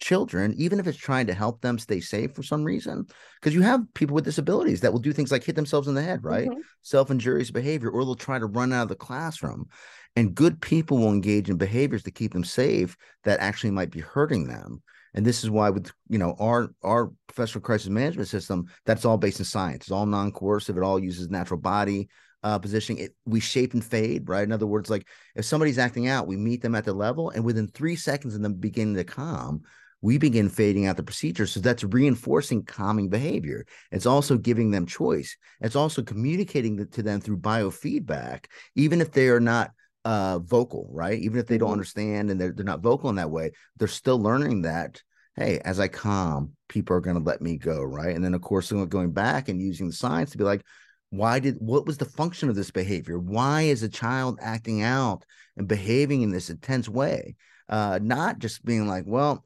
children, 0.00 0.54
even 0.56 0.78
if 0.78 0.86
it's 0.86 0.98
trying 0.98 1.26
to 1.26 1.34
help 1.34 1.60
them 1.60 1.78
stay 1.78 2.00
safe 2.00 2.34
for 2.34 2.42
some 2.42 2.64
reason. 2.64 3.06
Because 3.40 3.54
you 3.54 3.62
have 3.62 3.82
people 3.94 4.14
with 4.14 4.24
disabilities 4.24 4.80
that 4.80 4.92
will 4.92 5.00
do 5.00 5.12
things 5.12 5.32
like 5.32 5.44
hit 5.44 5.56
themselves 5.56 5.88
in 5.88 5.94
the 5.94 6.02
head, 6.02 6.22
right? 6.22 6.48
Mm-hmm. 6.48 6.60
Self 6.82 7.10
injurious 7.10 7.50
behavior, 7.50 7.90
or 7.90 8.04
they'll 8.04 8.14
try 8.14 8.38
to 8.38 8.46
run 8.46 8.72
out 8.72 8.84
of 8.84 8.88
the 8.88 8.96
classroom. 8.96 9.66
And 10.14 10.34
good 10.34 10.60
people 10.60 10.98
will 10.98 11.12
engage 11.12 11.50
in 11.50 11.56
behaviors 11.56 12.02
to 12.04 12.10
keep 12.10 12.32
them 12.32 12.44
safe 12.44 12.96
that 13.24 13.40
actually 13.40 13.72
might 13.72 13.90
be 13.90 14.00
hurting 14.00 14.46
them. 14.46 14.82
And 15.14 15.24
this 15.24 15.44
is 15.44 15.50
why, 15.50 15.70
with 15.70 15.90
you 16.08 16.18
know 16.18 16.36
our 16.38 16.70
our 16.82 17.10
professional 17.26 17.62
crisis 17.62 17.88
management 17.88 18.28
system, 18.28 18.66
that's 18.84 19.04
all 19.04 19.16
based 19.16 19.38
in 19.38 19.46
science. 19.46 19.84
It's 19.84 19.90
all 19.90 20.06
non-coercive. 20.06 20.76
It 20.76 20.82
all 20.82 20.98
uses 20.98 21.30
natural 21.30 21.60
body 21.60 22.08
uh, 22.42 22.58
positioning. 22.58 23.02
It, 23.02 23.16
we 23.24 23.40
shape 23.40 23.74
and 23.74 23.84
fade, 23.84 24.28
right? 24.28 24.44
In 24.44 24.52
other 24.52 24.66
words, 24.66 24.88
like 24.88 25.08
if 25.34 25.44
somebody's 25.44 25.78
acting 25.78 26.06
out, 26.06 26.26
we 26.26 26.36
meet 26.36 26.62
them 26.62 26.74
at 26.74 26.84
the 26.84 26.92
level, 26.92 27.30
and 27.30 27.44
within 27.44 27.66
three 27.66 27.96
seconds 27.96 28.36
of 28.36 28.42
them 28.42 28.54
beginning 28.54 28.94
to 28.94 29.04
calm, 29.04 29.62
we 30.02 30.18
begin 30.18 30.48
fading 30.48 30.86
out 30.86 30.96
the 30.96 31.02
procedure. 31.02 31.46
So 31.46 31.60
that's 31.60 31.82
reinforcing 31.84 32.64
calming 32.64 33.08
behavior. 33.08 33.66
It's 33.90 34.06
also 34.06 34.36
giving 34.36 34.70
them 34.70 34.86
choice. 34.86 35.36
It's 35.60 35.76
also 35.76 36.02
communicating 36.02 36.86
to 36.86 37.02
them 37.02 37.20
through 37.20 37.38
biofeedback, 37.38 38.46
even 38.74 39.00
if 39.00 39.12
they 39.12 39.28
are 39.28 39.40
not 39.40 39.70
uh, 40.04 40.38
vocal, 40.38 40.88
right? 40.92 41.18
Even 41.18 41.40
if 41.40 41.46
they 41.46 41.58
don't 41.58 41.66
mm-hmm. 41.66 41.72
understand 41.72 42.30
and 42.30 42.40
they're, 42.40 42.52
they're 42.52 42.64
not 42.64 42.82
vocal 42.82 43.10
in 43.10 43.16
that 43.16 43.30
way, 43.30 43.52
they're 43.76 43.88
still 43.88 44.20
learning 44.20 44.62
that, 44.62 45.02
hey, 45.34 45.58
as 45.64 45.80
I 45.80 45.88
calm, 45.88 46.52
people 46.68 46.94
are 46.96 47.00
going 47.00 47.16
to 47.16 47.22
let 47.22 47.42
me 47.42 47.56
go, 47.56 47.82
right? 47.82 48.14
And 48.14 48.24
then, 48.24 48.34
of 48.34 48.40
course, 48.42 48.70
going 48.70 49.10
back 49.12 49.48
and 49.48 49.60
using 49.60 49.88
the 49.88 49.92
science 49.92 50.30
to 50.30 50.38
be 50.38 50.44
like, 50.44 50.62
why 51.10 51.38
did 51.38 51.56
what 51.58 51.86
was 51.86 51.98
the 51.98 52.04
function 52.04 52.48
of 52.48 52.56
this 52.56 52.70
behavior? 52.70 53.18
Why 53.18 53.62
is 53.62 53.82
a 53.82 53.88
child 53.88 54.38
acting 54.40 54.82
out 54.82 55.24
and 55.56 55.68
behaving 55.68 56.22
in 56.22 56.30
this 56.30 56.50
intense 56.50 56.88
way? 56.88 57.36
Uh, 57.68 57.98
not 58.00 58.38
just 58.38 58.64
being 58.64 58.86
like, 58.86 59.04
well, 59.06 59.44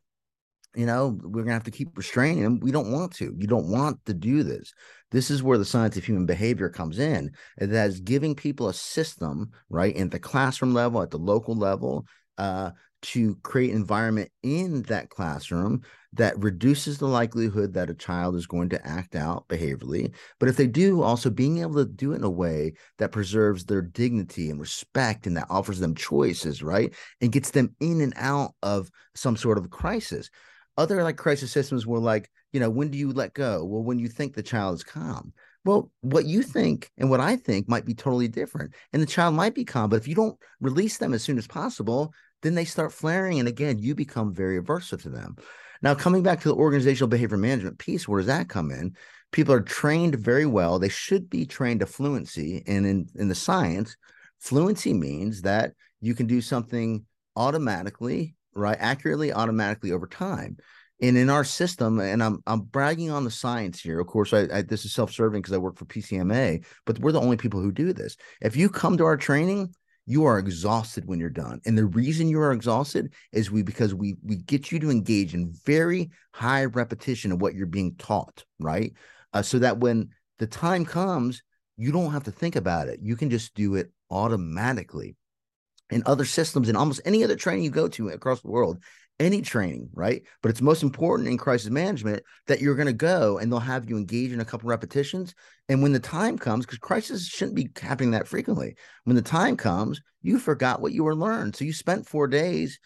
you 0.75 0.87
know, 0.87 1.19
we're 1.23 1.43
gonna 1.43 1.55
have 1.55 1.65
to 1.65 1.71
keep 1.71 1.97
restraining 1.97 2.43
them. 2.43 2.61
We 2.61 2.71
don't 2.71 2.93
want 2.93 3.13
to. 3.15 3.35
You 3.37 3.47
don't 3.47 3.71
want 3.71 4.05
to 4.07 4.15
do 4.15 4.43
this. 4.43 4.73
This 5.11 5.31
is 5.31 5.43
where 5.43 5.59
the 5.59 5.65
science 5.65 5.97
of 5.97 6.05
human 6.05 6.27
behavior 6.27 6.69
comes 6.69 6.99
in. 6.99 7.33
And 7.59 7.73
that 7.73 7.89
is 7.89 8.01
giving 8.01 8.35
people 8.35 8.69
a 8.69 8.75
system, 8.75 9.51
right, 9.69 9.95
in 9.95 10.11
the 10.11 10.21
classroom 10.21 10.73
level, 10.73 11.03
at 11.03 11.11
the 11.11 11.19
local 11.19 11.57
level, 11.57 12.07
uh, 12.39 12.71
to 13.03 13.37
create 13.37 13.71
an 13.71 13.77
environment 13.77 14.31
in 14.43 14.83
that 14.83 15.09
classroom 15.09 15.83
that 16.13 16.39
reduces 16.43 16.99
the 16.99 17.07
likelihood 17.07 17.73
that 17.73 17.89
a 17.89 17.95
child 17.95 18.35
is 18.35 18.47
going 18.47 18.69
to 18.69 18.87
act 18.87 19.15
out 19.15 19.47
behaviorally. 19.49 20.13
But 20.39 20.49
if 20.49 20.57
they 20.57 20.67
do, 20.67 21.03
also 21.03 21.31
being 21.31 21.59
able 21.59 21.75
to 21.75 21.85
do 21.85 22.13
it 22.13 22.17
in 22.17 22.25
a 22.25 22.31
way 22.31 22.75
that 22.99 23.13
preserves 23.13 23.65
their 23.65 23.83
dignity 23.83 24.51
and 24.51 24.61
respect 24.61 25.27
and 25.27 25.37
that 25.37 25.47
offers 25.49 25.79
them 25.79 25.95
choices, 25.95 26.63
right? 26.63 26.93
And 27.21 27.33
gets 27.33 27.51
them 27.51 27.75
in 27.81 28.01
and 28.01 28.13
out 28.17 28.53
of 28.63 28.91
some 29.15 29.37
sort 29.37 29.57
of 29.57 29.71
crisis. 29.71 30.31
Other 30.81 31.03
like 31.03 31.19
crisis 31.19 31.53
systems 31.53 31.87
were 31.87 31.99
like, 31.99 32.31
you 32.53 32.59
know, 32.59 32.71
when 32.71 32.89
do 32.89 32.97
you 32.97 33.13
let 33.13 33.35
go? 33.35 33.63
Well, 33.67 33.83
when 33.83 33.99
you 33.99 34.09
think 34.09 34.33
the 34.33 34.43
child 34.43 34.77
is 34.77 34.83
calm. 34.83 35.35
Well, 35.63 35.93
what 36.01 36.25
you 36.25 36.43
think 36.43 36.91
and 36.97 37.11
what 37.11 37.21
I 37.21 37.37
think 37.37 37.69
might 37.69 37.85
be 37.85 37.93
totally 37.93 38.29
different. 38.29 38.73
And 38.95 39.03
the 39.03 39.07
child 39.07 39.35
might 39.35 39.55
be 39.55 39.67
calm, 39.67 39.91
but 39.91 39.97
if 39.97 40.09
you 40.09 40.15
don't 40.15 40.39
release 40.59 40.97
them 40.97 41.13
as 41.13 41.23
soon 41.23 41.37
as 41.37 41.47
possible, 41.47 42.15
then 42.41 42.55
they 42.55 42.65
start 42.65 42.95
flaring. 42.95 43.39
And 43.39 43.47
again, 43.47 43.79
you 43.79 43.95
become 43.95 44.33
very 44.33 44.59
aversive 44.59 45.03
to 45.03 45.11
them. 45.11 45.37
Now, 45.83 45.95
coming 45.95 46.23
back 46.23 46.41
to 46.41 46.49
the 46.49 46.55
organizational 46.55 47.09
behavior 47.09 47.37
management 47.37 47.79
piece, 47.79 48.09
where 48.09 48.21
does 48.21 48.29
that 48.29 48.49
come 48.49 48.71
in? 48.71 48.97
People 49.33 49.53
are 49.53 49.61
trained 49.61 50.15
very 50.15 50.47
well. 50.47 50.79
They 50.79 50.89
should 50.89 51.29
be 51.29 51.45
trained 51.45 51.81
to 51.81 51.87
fluency. 51.87 52.63
And 52.67 52.87
in, 52.87 53.07
in 53.17 53.29
the 53.29 53.35
science, 53.35 53.99
fluency 54.39 54.95
means 54.95 55.43
that 55.43 55.75
you 56.01 56.15
can 56.15 56.27
do 56.27 56.41
something 56.41 57.05
automatically 57.37 58.35
right? 58.55 58.77
Accurately, 58.81 59.33
automatically 59.33 59.93
over 59.93 60.07
time. 60.07 60.57
And 61.03 61.17
in 61.17 61.31
our 61.31 61.45
system, 61.45 61.99
and 61.99 62.23
I'm 62.23 62.43
I'm 62.47 62.61
bragging 62.61 63.11
on 63.11 63.25
the 63.25 63.31
science 63.31 63.81
here. 63.81 64.01
Of 64.01 64.07
course, 64.07 64.35
I, 64.35 64.49
I 64.53 64.63
this 64.63 64.85
is 64.85 64.93
self-serving 64.93 65.41
because 65.41 65.55
I 65.55 65.59
work 65.59 65.79
for 65.79 65.87
PCMA, 65.87 66.65
but 66.85 66.99
we're 66.99 67.13
the 67.13 67.21
only 67.21 67.39
people 67.39 67.61
who 67.61 67.73
do 67.73 67.95
this. 67.95 68.17
If 68.43 68.55
you 68.55 68.69
come 68.69 68.99
to 68.99 69.05
our 69.05 69.17
training, 69.17 69.75
you 70.05 70.25
are 70.25 70.39
exhausted 70.39 71.07
when 71.07 71.19
you're 71.19 71.31
done. 71.31 71.61
And 71.65 71.79
the 71.79 71.87
reason 71.87 72.29
you 72.29 72.41
are 72.41 72.53
exhausted 72.53 73.15
is 73.33 73.51
we 73.51 73.63
because 73.63 73.95
we 73.95 74.17
we 74.23 74.37
get 74.37 74.71
you 74.71 74.79
to 74.81 74.91
engage 74.91 75.33
in 75.35 75.55
very 75.65 76.11
high 76.33 76.67
repetition 76.67 77.33
of 77.33 77.41
what 77.41 77.55
you're 77.55 77.67
being 77.67 77.95
taught, 77.95 78.45
right? 78.59 78.93
Uh, 79.33 79.43
so 79.43 79.59
that 79.61 79.79
when 79.79 80.11
the 80.39 80.47
time 80.47 80.85
comes, 80.85 81.43
you 81.77 81.93
don't 81.93 82.13
have 82.13 82.25
to 82.25 82.33
think 82.33 82.57
about 82.57 82.89
it. 82.89 83.01
You 83.03 83.17
can 83.17 83.31
just 83.31 83.55
do 83.55 83.77
it 83.77 83.91
automatically 84.11 85.17
in 85.91 86.03
other 86.07 86.25
systems 86.25 86.69
in 86.69 86.77
almost 86.77 87.01
any 87.05 87.25
other 87.25 87.37
training 87.37 87.65
you 87.65 87.71
go 87.71 87.89
to 87.89 88.09
across 88.09 88.41
the 88.43 88.51
world 88.51 88.83
any 89.19 89.43
training 89.43 89.91
right? 89.93 90.23
But 90.43 90.49
it's 90.49 90.63
most 90.63 90.83
important 90.83 91.29
in 91.29 91.37
crisis 91.37 91.71
management 91.71 92.23
that 92.47 92.61
you're 92.61 92.75
going 92.75 92.87
to 92.87 92.93
go 92.95 93.39
and 93.39 93.53
they'll 93.53 93.61
have 93.61 93.89
you 93.89 93.99
engage 93.99 94.33
in 94.33 94.41
a 94.41 94.47
couple 94.47 94.71
repetitions. 94.71 95.35
And 95.69 95.83
when 95.83 95.93
the 95.93 96.01
time 96.01 96.39
comes 96.39 96.65
because 96.65 96.79
crisis 96.79 97.27
shouldn't 97.27 97.55
be 97.55 97.69
happening 97.81 98.13
that 98.13 98.27
frequently. 98.27 98.77
When 99.05 99.17
the 99.17 99.23
time 99.23 99.57
comes 99.57 100.01
you 100.23 100.39
forgot 100.39 100.81
what 100.81 100.93
you 100.93 101.05
were 101.05 101.15
learned. 101.15 101.57
So 101.57 101.65
you 101.65 101.73
spent 101.73 102.07
four 102.07 102.27
days 102.27 102.79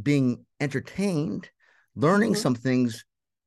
being 0.00 0.44
entertained 0.60 1.48
learning 1.96 2.32
mm-hmm. 2.32 2.40
some 2.40 2.54
things 2.54 3.04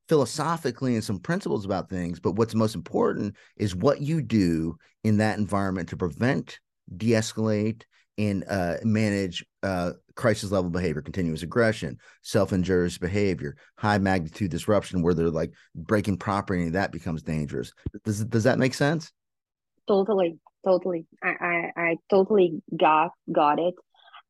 philosophically 0.08 0.96
and 0.96 1.04
some 1.04 1.20
principles 1.20 1.66
about 1.66 1.90
things. 1.90 2.20
But 2.20 2.34
what's 2.34 2.56
most 2.56 2.76
important 2.76 3.36
is 3.58 3.76
what 3.76 4.02
you 4.02 4.22
do 4.22 4.78
in 5.04 5.18
that 5.18 5.38
environment 5.38 5.90
to 5.90 5.98
prevent 5.98 6.60
de-escalate 6.96 7.84
and 8.18 8.44
uh, 8.50 8.76
manage 8.84 9.46
uh, 9.64 9.92
crisis 10.16 10.52
level 10.52 10.70
behavior, 10.70 11.02
continuous 11.02 11.44
aggression, 11.44 11.98
self 12.22 12.52
injurious 12.52 12.98
behavior, 12.98 13.56
high 13.78 13.98
magnitude 13.98 14.52
disruption, 14.52 15.02
where 15.02 15.14
they're 15.14 15.30
like 15.30 15.54
breaking 15.76 16.18
property, 16.18 16.64
and 16.64 16.76
that 16.76 16.92
becomes 16.92 17.22
dangerous. 17.22 17.72
Does 18.04 18.24
does 18.26 18.44
that 18.44 18.60
make 18.60 18.74
sense? 18.74 19.12
Totally, 19.88 20.40
totally. 20.66 21.06
I 21.24 21.30
I, 21.30 21.72
I 21.82 21.96
totally 22.10 22.62
got 22.76 23.12
got 23.32 23.60
it. 23.60 23.76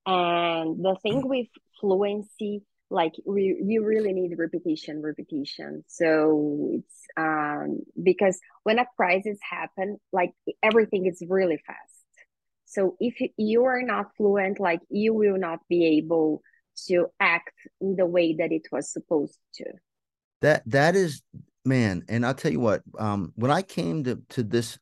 And 0.06 0.84
the 0.84 0.96
thing 1.02 1.28
with 1.28 1.48
fluency, 1.82 2.64
like 2.90 3.14
we 3.26 3.62
you 3.66 3.86
really 3.86 4.14
need 4.14 4.34
repetition 4.38 5.02
repetition 5.02 5.84
so 5.88 6.70
it's 6.72 7.02
um 7.18 7.80
because 8.02 8.40
when 8.64 8.80
a 8.80 8.86
crisis 8.96 9.38
happen 9.42 9.98
like 10.14 10.32
everything 10.64 11.06
is 11.06 11.22
really 11.28 11.60
fast 11.68 11.97
so 12.68 12.96
if 13.00 13.16
you 13.38 13.64
are 13.64 13.82
not 13.82 14.08
fluent 14.18 14.60
like 14.60 14.82
you 14.90 15.14
will 15.14 15.38
not 15.38 15.60
be 15.70 15.98
able 15.98 16.42
to 16.88 17.08
act 17.20 17.54
in 17.82 17.96
the 17.96 18.06
way 18.06 18.36
that 18.36 18.52
it 18.52 18.68
was 18.72 18.92
supposed 18.92 19.40
to. 19.56 19.66
That 20.42 20.62
that 20.68 20.96
is 20.96 21.24
man 21.66 22.04
and 22.08 22.26
i'll 22.26 22.34
tell 22.34 22.52
you 22.52 22.62
what 22.62 22.82
um 22.98 23.34
when 23.36 23.52
i 23.52 23.62
came 23.62 24.02
to 24.02 24.22
to 24.30 24.42
this 24.42 24.80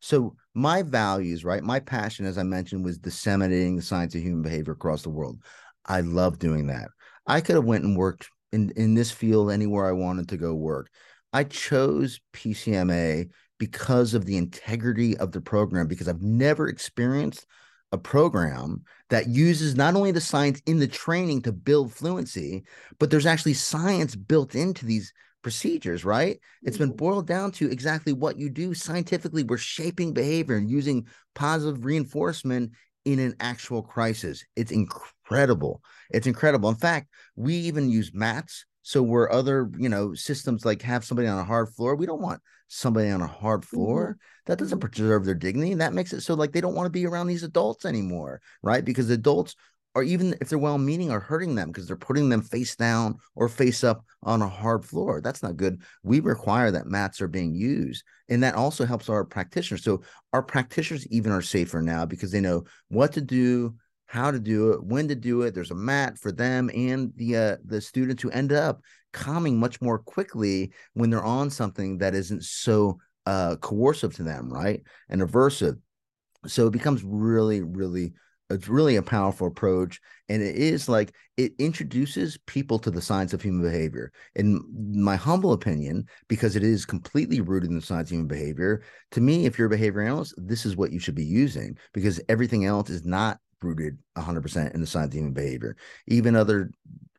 so 0.00 0.36
my 0.52 0.82
values 0.82 1.46
right 1.46 1.62
my 1.62 1.80
passion 1.80 2.26
as 2.26 2.36
i 2.36 2.42
mentioned 2.42 2.84
was 2.84 2.98
disseminating 2.98 3.74
the 3.74 3.80
science 3.80 4.14
of 4.14 4.20
human 4.20 4.42
behavior 4.42 4.74
across 4.74 5.02
the 5.02 5.08
world. 5.08 5.38
I 5.86 6.00
love 6.00 6.38
doing 6.38 6.66
that. 6.66 6.88
I 7.26 7.40
could 7.40 7.54
have 7.54 7.64
went 7.64 7.84
and 7.84 7.96
worked 7.96 8.28
in 8.52 8.70
in 8.76 8.94
this 8.94 9.10
field 9.10 9.50
anywhere 9.50 9.86
I 9.86 9.92
wanted 9.92 10.28
to 10.30 10.36
go 10.36 10.54
work. 10.54 10.90
I 11.32 11.44
chose 11.44 12.20
PCMA 12.32 13.30
because 13.58 14.14
of 14.14 14.26
the 14.26 14.36
integrity 14.36 15.16
of 15.16 15.32
the 15.32 15.40
program 15.40 15.86
because 15.86 16.08
I've 16.08 16.22
never 16.22 16.68
experienced 16.68 17.46
a 17.92 17.98
program 17.98 18.82
that 19.10 19.28
uses 19.28 19.76
not 19.76 19.94
only 19.94 20.10
the 20.10 20.20
science 20.20 20.60
in 20.66 20.78
the 20.78 20.88
training 20.88 21.42
to 21.42 21.52
build 21.52 21.92
fluency, 21.92 22.64
but 22.98 23.10
there's 23.10 23.26
actually 23.26 23.54
science 23.54 24.16
built 24.16 24.54
into 24.54 24.84
these 24.84 25.12
procedures, 25.42 26.04
right? 26.04 26.40
It's 26.64 26.76
been 26.76 26.88
mm-hmm. 26.88 26.96
boiled 26.96 27.28
down 27.28 27.52
to 27.52 27.70
exactly 27.70 28.12
what 28.12 28.38
you 28.38 28.50
do 28.50 28.74
scientifically. 28.74 29.44
We're 29.44 29.58
shaping 29.58 30.12
behavior 30.12 30.56
and 30.56 30.68
using 30.68 31.06
positive 31.34 31.84
reinforcement 31.84 32.72
in 33.04 33.20
an 33.20 33.36
actual 33.38 33.82
crisis. 33.82 34.44
It's 34.56 34.72
incredible. 34.72 35.82
It's 36.10 36.26
incredible. 36.26 36.68
In 36.68 36.74
fact, 36.74 37.08
we 37.36 37.54
even 37.54 37.88
use 37.88 38.10
mats. 38.12 38.66
So 38.86 39.02
where 39.02 39.32
other, 39.32 39.68
you 39.76 39.88
know, 39.88 40.14
systems 40.14 40.64
like 40.64 40.80
have 40.82 41.04
somebody 41.04 41.26
on 41.26 41.40
a 41.40 41.44
hard 41.44 41.70
floor, 41.70 41.96
we 41.96 42.06
don't 42.06 42.22
want 42.22 42.40
somebody 42.68 43.10
on 43.10 43.20
a 43.20 43.26
hard 43.26 43.64
floor. 43.64 44.10
Mm-hmm. 44.10 44.42
That 44.46 44.58
doesn't 44.60 44.78
mm-hmm. 44.78 44.88
preserve 44.88 45.24
their 45.24 45.34
dignity. 45.34 45.72
And 45.72 45.80
that 45.80 45.92
makes 45.92 46.12
it 46.12 46.20
so 46.20 46.34
like 46.34 46.52
they 46.52 46.60
don't 46.60 46.76
want 46.76 46.86
to 46.86 46.90
be 46.90 47.04
around 47.04 47.26
these 47.26 47.42
adults 47.42 47.84
anymore, 47.84 48.40
right? 48.62 48.84
Because 48.84 49.10
adults 49.10 49.56
or 49.96 50.04
even 50.04 50.36
if 50.40 50.48
they're 50.48 50.56
well 50.56 50.78
meaning 50.78 51.10
are 51.10 51.18
hurting 51.18 51.56
them 51.56 51.66
because 51.66 51.88
they're 51.88 51.96
putting 51.96 52.28
them 52.28 52.42
face 52.42 52.76
down 52.76 53.16
or 53.34 53.48
face 53.48 53.82
up 53.82 54.04
on 54.22 54.40
a 54.40 54.48
hard 54.48 54.84
floor. 54.84 55.20
That's 55.20 55.42
not 55.42 55.56
good. 55.56 55.82
We 56.04 56.20
require 56.20 56.70
that 56.70 56.86
mats 56.86 57.20
are 57.20 57.26
being 57.26 57.56
used. 57.56 58.04
And 58.28 58.40
that 58.44 58.54
also 58.54 58.84
helps 58.84 59.08
our 59.08 59.24
practitioners. 59.24 59.82
So 59.82 60.02
our 60.32 60.44
practitioners 60.44 61.08
even 61.08 61.32
are 61.32 61.42
safer 61.42 61.82
now 61.82 62.06
because 62.06 62.30
they 62.30 62.40
know 62.40 62.66
what 62.86 63.14
to 63.14 63.20
do, 63.20 63.74
how 64.06 64.30
to 64.30 64.38
do 64.38 64.72
it, 64.72 64.84
when 64.84 65.08
to 65.08 65.14
do 65.14 65.42
it. 65.42 65.54
There's 65.54 65.70
a 65.70 65.76
mat 65.76 66.18
for 66.18 66.32
them 66.32 66.70
and 66.74 67.12
the 67.16 67.36
uh, 67.36 67.56
the 67.64 67.80
students 67.80 68.22
who 68.22 68.30
end 68.30 68.52
up 68.52 68.80
calming 69.12 69.58
much 69.58 69.80
more 69.80 69.98
quickly 69.98 70.72
when 70.94 71.10
they're 71.10 71.24
on 71.24 71.50
something 71.50 71.98
that 71.98 72.14
isn't 72.14 72.44
so 72.44 72.98
uh, 73.26 73.56
coercive 73.56 74.14
to 74.16 74.22
them, 74.22 74.52
right? 74.52 74.82
And 75.08 75.22
aversive. 75.22 75.78
So 76.46 76.66
it 76.66 76.72
becomes 76.72 77.02
really, 77.02 77.62
really 77.62 78.12
it's 78.50 78.68
really 78.68 78.96
a 78.96 79.02
powerful 79.02 79.48
approach 79.48 80.00
and 80.28 80.42
it 80.42 80.56
is 80.56 80.88
like 80.88 81.12
it 81.36 81.52
introduces 81.58 82.38
people 82.46 82.78
to 82.78 82.90
the 82.90 83.02
science 83.02 83.32
of 83.32 83.42
human 83.42 83.62
behavior 83.62 84.12
in 84.36 84.62
my 84.94 85.16
humble 85.16 85.52
opinion 85.52 86.06
because 86.28 86.54
it 86.54 86.62
is 86.62 86.84
completely 86.84 87.40
rooted 87.40 87.70
in 87.70 87.76
the 87.76 87.82
science 87.82 88.08
of 88.08 88.14
human 88.14 88.28
behavior 88.28 88.82
to 89.10 89.20
me 89.20 89.46
if 89.46 89.58
you're 89.58 89.66
a 89.66 89.70
behavior 89.70 90.00
analyst 90.00 90.34
this 90.36 90.64
is 90.64 90.76
what 90.76 90.92
you 90.92 90.98
should 90.98 91.14
be 91.14 91.24
using 91.24 91.76
because 91.92 92.20
everything 92.28 92.64
else 92.64 92.88
is 92.88 93.04
not 93.04 93.38
rooted 93.66 93.98
100% 94.16 94.74
in 94.74 94.80
the 94.80 94.86
science 94.86 95.08
of 95.08 95.18
human 95.18 95.32
behavior 95.32 95.76
even 96.06 96.36
other 96.36 96.70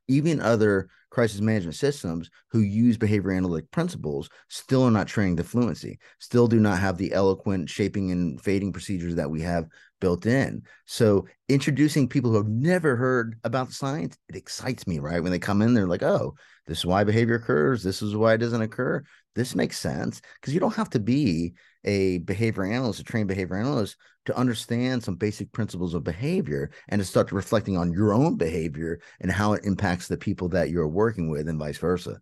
even 0.07 0.39
other 0.39 0.89
crisis 1.09 1.41
management 1.41 1.75
systems 1.75 2.29
who 2.49 2.59
use 2.59 2.97
behavior 2.97 3.31
analytic 3.31 3.69
principles 3.71 4.29
still 4.49 4.83
are 4.83 4.91
not 4.91 5.07
trained 5.07 5.37
to 5.37 5.43
fluency, 5.43 5.99
still 6.19 6.47
do 6.47 6.59
not 6.59 6.79
have 6.79 6.97
the 6.97 7.13
eloquent 7.13 7.69
shaping 7.69 8.11
and 8.11 8.41
fading 8.41 8.71
procedures 8.71 9.15
that 9.15 9.29
we 9.29 9.41
have 9.41 9.67
built 9.99 10.25
in. 10.25 10.61
So 10.85 11.25
introducing 11.49 12.07
people 12.07 12.31
who 12.31 12.37
have 12.37 12.47
never 12.47 12.95
heard 12.95 13.39
about 13.43 13.67
the 13.67 13.73
science, 13.73 14.17
it 14.29 14.35
excites 14.35 14.85
me, 14.85 14.99
right? 14.99 15.21
When 15.21 15.31
they 15.31 15.39
come 15.39 15.61
in, 15.61 15.73
they're 15.73 15.87
like, 15.87 16.03
oh, 16.03 16.35
this 16.67 16.79
is 16.79 16.85
why 16.85 17.03
behavior 17.03 17.35
occurs. 17.35 17.83
This 17.83 18.01
is 18.01 18.15
why 18.15 18.33
it 18.33 18.39
doesn't 18.39 18.61
occur. 18.61 19.03
This 19.37 19.53
makes 19.53 19.77
sense 19.77 20.19
because 20.41 20.55
you 20.55 20.59
don't 20.59 20.73
have 20.73 20.89
to 20.89 20.99
be 20.99 21.53
a 21.85 22.17
behavior 22.17 22.65
analyst, 22.65 22.99
a 22.99 23.03
trained 23.03 23.27
behavior 23.27 23.55
analyst 23.55 23.95
to 24.25 24.35
understand 24.35 25.03
some 25.03 25.15
basic 25.15 25.51
principles 25.51 25.93
of 25.93 26.03
behavior 26.03 26.71
and 26.89 26.99
to 26.99 27.05
start 27.05 27.31
reflecting 27.31 27.77
on 27.77 27.93
your 27.93 28.15
own 28.15 28.35
behavior 28.35 28.99
and 29.21 29.31
how 29.31 29.53
it 29.53 29.63
impacts 29.63 30.07
the 30.07 30.17
people 30.17 30.49
that 30.49 30.71
you're 30.71 30.87
working 30.87 31.29
with 31.29 31.47
and 31.47 31.59
vice 31.59 31.77
versa. 31.77 32.19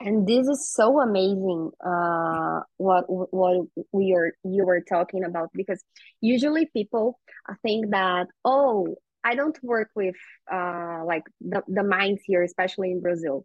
And 0.00 0.26
this 0.26 0.48
is 0.48 0.72
so 0.72 0.98
amazing 0.98 1.72
uh 1.84 2.60
what 2.78 3.04
what 3.06 3.66
we 3.92 4.14
are 4.14 4.32
you 4.44 4.64
were 4.64 4.80
talking 4.80 5.24
about 5.24 5.50
because 5.52 5.84
usually 6.22 6.70
people 6.72 7.20
think 7.62 7.90
that 7.90 8.28
oh 8.44 8.94
i 9.24 9.34
don't 9.34 9.58
work 9.62 9.90
with 9.96 10.14
uh 10.52 11.02
like 11.04 11.24
the, 11.40 11.62
the 11.66 11.82
minds 11.82 12.22
here 12.24 12.44
especially 12.44 12.92
in 12.92 13.00
brazil 13.00 13.44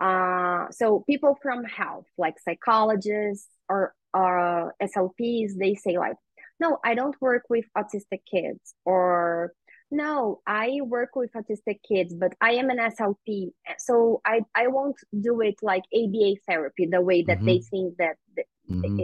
uh 0.00 0.66
so 0.70 1.02
people 1.08 1.38
from 1.42 1.64
health 1.64 2.06
like 2.18 2.34
psychologists 2.40 3.48
or 3.68 3.94
uh 4.14 4.68
slps 4.82 5.52
they 5.58 5.74
say 5.74 5.96
like 5.96 6.16
no 6.58 6.78
i 6.84 6.94
don't 6.94 7.20
work 7.20 7.44
with 7.48 7.64
autistic 7.76 8.20
kids 8.30 8.74
or 8.84 9.52
no, 9.90 10.40
I 10.46 10.78
work 10.82 11.16
with 11.16 11.32
autistic 11.32 11.80
kids, 11.86 12.14
but 12.14 12.32
I 12.40 12.52
am 12.52 12.70
an 12.70 12.78
SLP, 12.78 13.50
so 13.78 14.20
I 14.24 14.42
I 14.54 14.68
won't 14.68 14.96
do 15.18 15.40
it 15.40 15.56
like 15.62 15.82
ABA 15.92 16.36
therapy 16.48 16.86
the 16.86 17.00
way 17.00 17.22
that 17.22 17.38
mm-hmm. 17.38 17.46
they 17.46 17.58
think 17.58 17.96
that 17.98 18.16
they, 18.36 18.44
mm-hmm. 18.70 18.96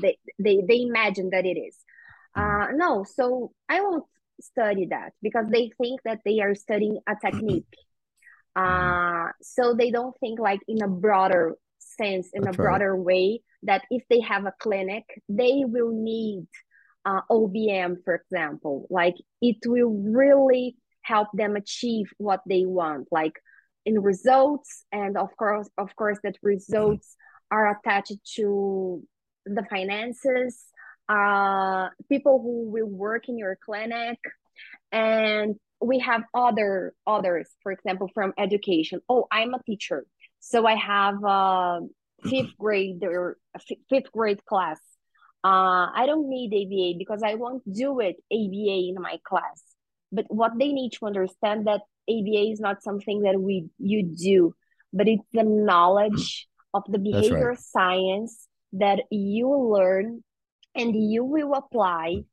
they, 0.00 0.18
they 0.38 0.62
they 0.66 0.82
imagine 0.82 1.30
that 1.30 1.44
it 1.44 1.58
is. 1.58 1.76
Mm-hmm. 2.36 2.74
Uh, 2.74 2.76
no, 2.76 3.04
so 3.04 3.50
I 3.68 3.80
won't 3.80 4.04
study 4.40 4.86
that 4.86 5.12
because 5.22 5.46
they 5.48 5.72
think 5.80 6.02
that 6.04 6.20
they 6.24 6.40
are 6.40 6.54
studying 6.54 7.00
a 7.08 7.16
technique. 7.20 7.66
Uh, 8.58 9.28
so 9.40 9.74
they 9.74 9.90
don't 9.90 10.18
think 10.18 10.40
like 10.40 10.60
in 10.66 10.82
a 10.82 10.88
broader 10.88 11.54
sense, 11.78 12.28
in 12.32 12.42
That's 12.42 12.56
a 12.56 12.62
broader 12.62 12.94
right. 12.94 13.04
way 13.04 13.42
that 13.62 13.82
if 13.90 14.02
they 14.10 14.20
have 14.20 14.46
a 14.46 14.54
clinic, 14.58 15.04
they 15.28 15.62
will 15.64 15.92
need 15.92 16.46
uh, 17.04 17.20
OBM, 17.30 17.96
for 18.04 18.14
example, 18.16 18.86
like 18.90 19.14
it 19.40 19.58
will 19.64 19.90
really 19.90 20.76
help 21.02 21.28
them 21.32 21.56
achieve 21.56 22.06
what 22.18 22.40
they 22.46 22.64
want, 22.64 23.06
like 23.12 23.36
in 23.86 24.00
results, 24.02 24.84
and 24.92 25.16
of 25.16 25.34
course, 25.36 25.68
of 25.78 25.94
course, 25.96 26.18
that 26.24 26.36
results 26.42 27.16
are 27.50 27.78
attached 27.78 28.18
to 28.36 29.02
the 29.46 29.64
finances, 29.70 30.64
uh, 31.08 31.88
people 32.08 32.42
who 32.42 32.70
will 32.70 32.90
work 32.90 33.28
in 33.28 33.38
your 33.38 33.56
clinic, 33.64 34.18
and 34.92 35.56
we 35.80 36.00
have 36.00 36.22
other 36.34 36.94
others, 37.06 37.48
for 37.62 37.72
example, 37.72 38.08
from 38.12 38.32
education. 38.38 39.00
Oh, 39.08 39.26
I'm 39.30 39.54
a 39.54 39.62
teacher, 39.62 40.06
so 40.40 40.66
I 40.66 40.74
have 40.74 41.22
a 41.24 41.80
fifth 42.28 42.56
grade 42.58 43.02
or 43.02 43.36
fifth 43.88 44.10
grade 44.12 44.44
class 44.44 44.78
uh, 45.44 45.86
I 45.94 46.04
don't 46.06 46.28
need 46.28 46.52
ABA 46.52 46.98
because 46.98 47.22
I 47.22 47.34
won't 47.34 47.62
do 47.72 48.00
it 48.00 48.16
ABA 48.32 48.88
in 48.88 48.96
my 48.98 49.18
class. 49.24 49.62
But 50.10 50.26
what 50.28 50.58
they 50.58 50.72
need 50.72 50.92
to 50.94 51.06
understand 51.06 51.66
that 51.66 51.82
ABA 52.10 52.50
is 52.50 52.60
not 52.60 52.82
something 52.82 53.22
that 53.22 53.40
we 53.40 53.68
you 53.78 54.02
do, 54.02 54.54
but 54.92 55.06
it's 55.06 55.28
the 55.32 55.44
knowledge 55.44 56.48
of 56.74 56.82
the 56.88 56.98
behavior 56.98 57.50
right. 57.50 57.58
science 57.58 58.48
that 58.72 59.00
you 59.10 59.48
learn 59.72 60.24
and 60.74 60.94
you 60.94 61.24
will 61.24 61.54
apply 61.54 62.24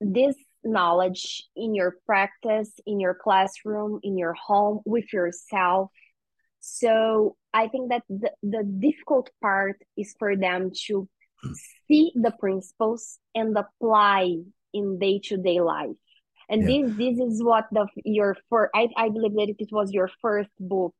this 0.00 0.36
knowledge 0.64 1.44
in 1.56 1.74
your 1.74 1.96
practice, 2.06 2.70
in 2.86 3.00
your 3.00 3.14
classroom, 3.14 4.00
in 4.02 4.18
your 4.18 4.34
home, 4.34 4.80
with 4.84 5.12
yourself. 5.12 5.90
So 6.60 7.36
I 7.54 7.68
think 7.68 7.90
that 7.90 8.02
the, 8.08 8.32
the 8.42 8.64
difficult 8.64 9.30
part 9.40 9.80
is 9.96 10.14
for 10.18 10.36
them 10.36 10.72
to 10.86 11.08
see 11.86 12.12
the 12.14 12.32
principles 12.32 13.18
and 13.34 13.56
apply 13.56 14.36
in 14.74 14.98
day-to-day 14.98 15.60
life 15.60 15.96
and 16.48 16.62
yeah. 16.62 16.86
this 16.86 16.96
this 16.96 17.18
is 17.18 17.42
what 17.42 17.66
the 17.70 17.86
your 18.04 18.36
first 18.50 18.70
I, 18.74 18.88
I 18.96 19.08
believe 19.08 19.34
that 19.34 19.54
it 19.58 19.68
was 19.70 19.92
your 19.92 20.10
first 20.20 20.50
book 20.58 20.94